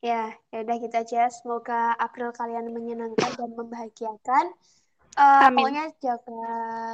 Ya, 0.04 0.24
ya 0.52 0.58
udah 0.62 0.76
gitu 0.78 0.94
aja. 0.94 1.22
Semoga 1.32 1.96
April 1.96 2.30
kalian 2.36 2.70
menyenangkan 2.70 3.30
dan 3.34 3.50
membahagiakan. 3.56 4.52
Uh, 5.14 5.46
Amin. 5.46 5.62
Pokoknya 5.62 5.86
jaga 6.02 6.44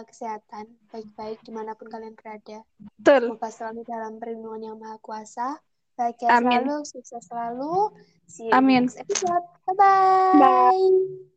kesehatan 0.04 0.64
baik-baik 0.92 1.40
di 1.42 1.52
mana 1.52 1.72
pun 1.74 1.88
kalian 1.88 2.14
berada. 2.14 2.62
Betul. 3.00 3.34
Semoga 3.34 3.48
selalu 3.50 3.80
dalam 3.88 4.12
perlindungan 4.20 4.62
yang 4.62 4.76
maha 4.78 4.96
kuasa. 5.02 5.58
Bahagia 5.99 6.30
Amin. 6.30 6.66
selalu, 6.66 6.76
sukses 6.86 7.22
selalu. 7.26 7.91
See 8.30 8.47
you 8.49 8.55
Amin. 8.55 8.86
next 8.86 8.99
episode. 8.99 9.45
Bye-bye. 9.66 10.38
Bye. 10.38 11.30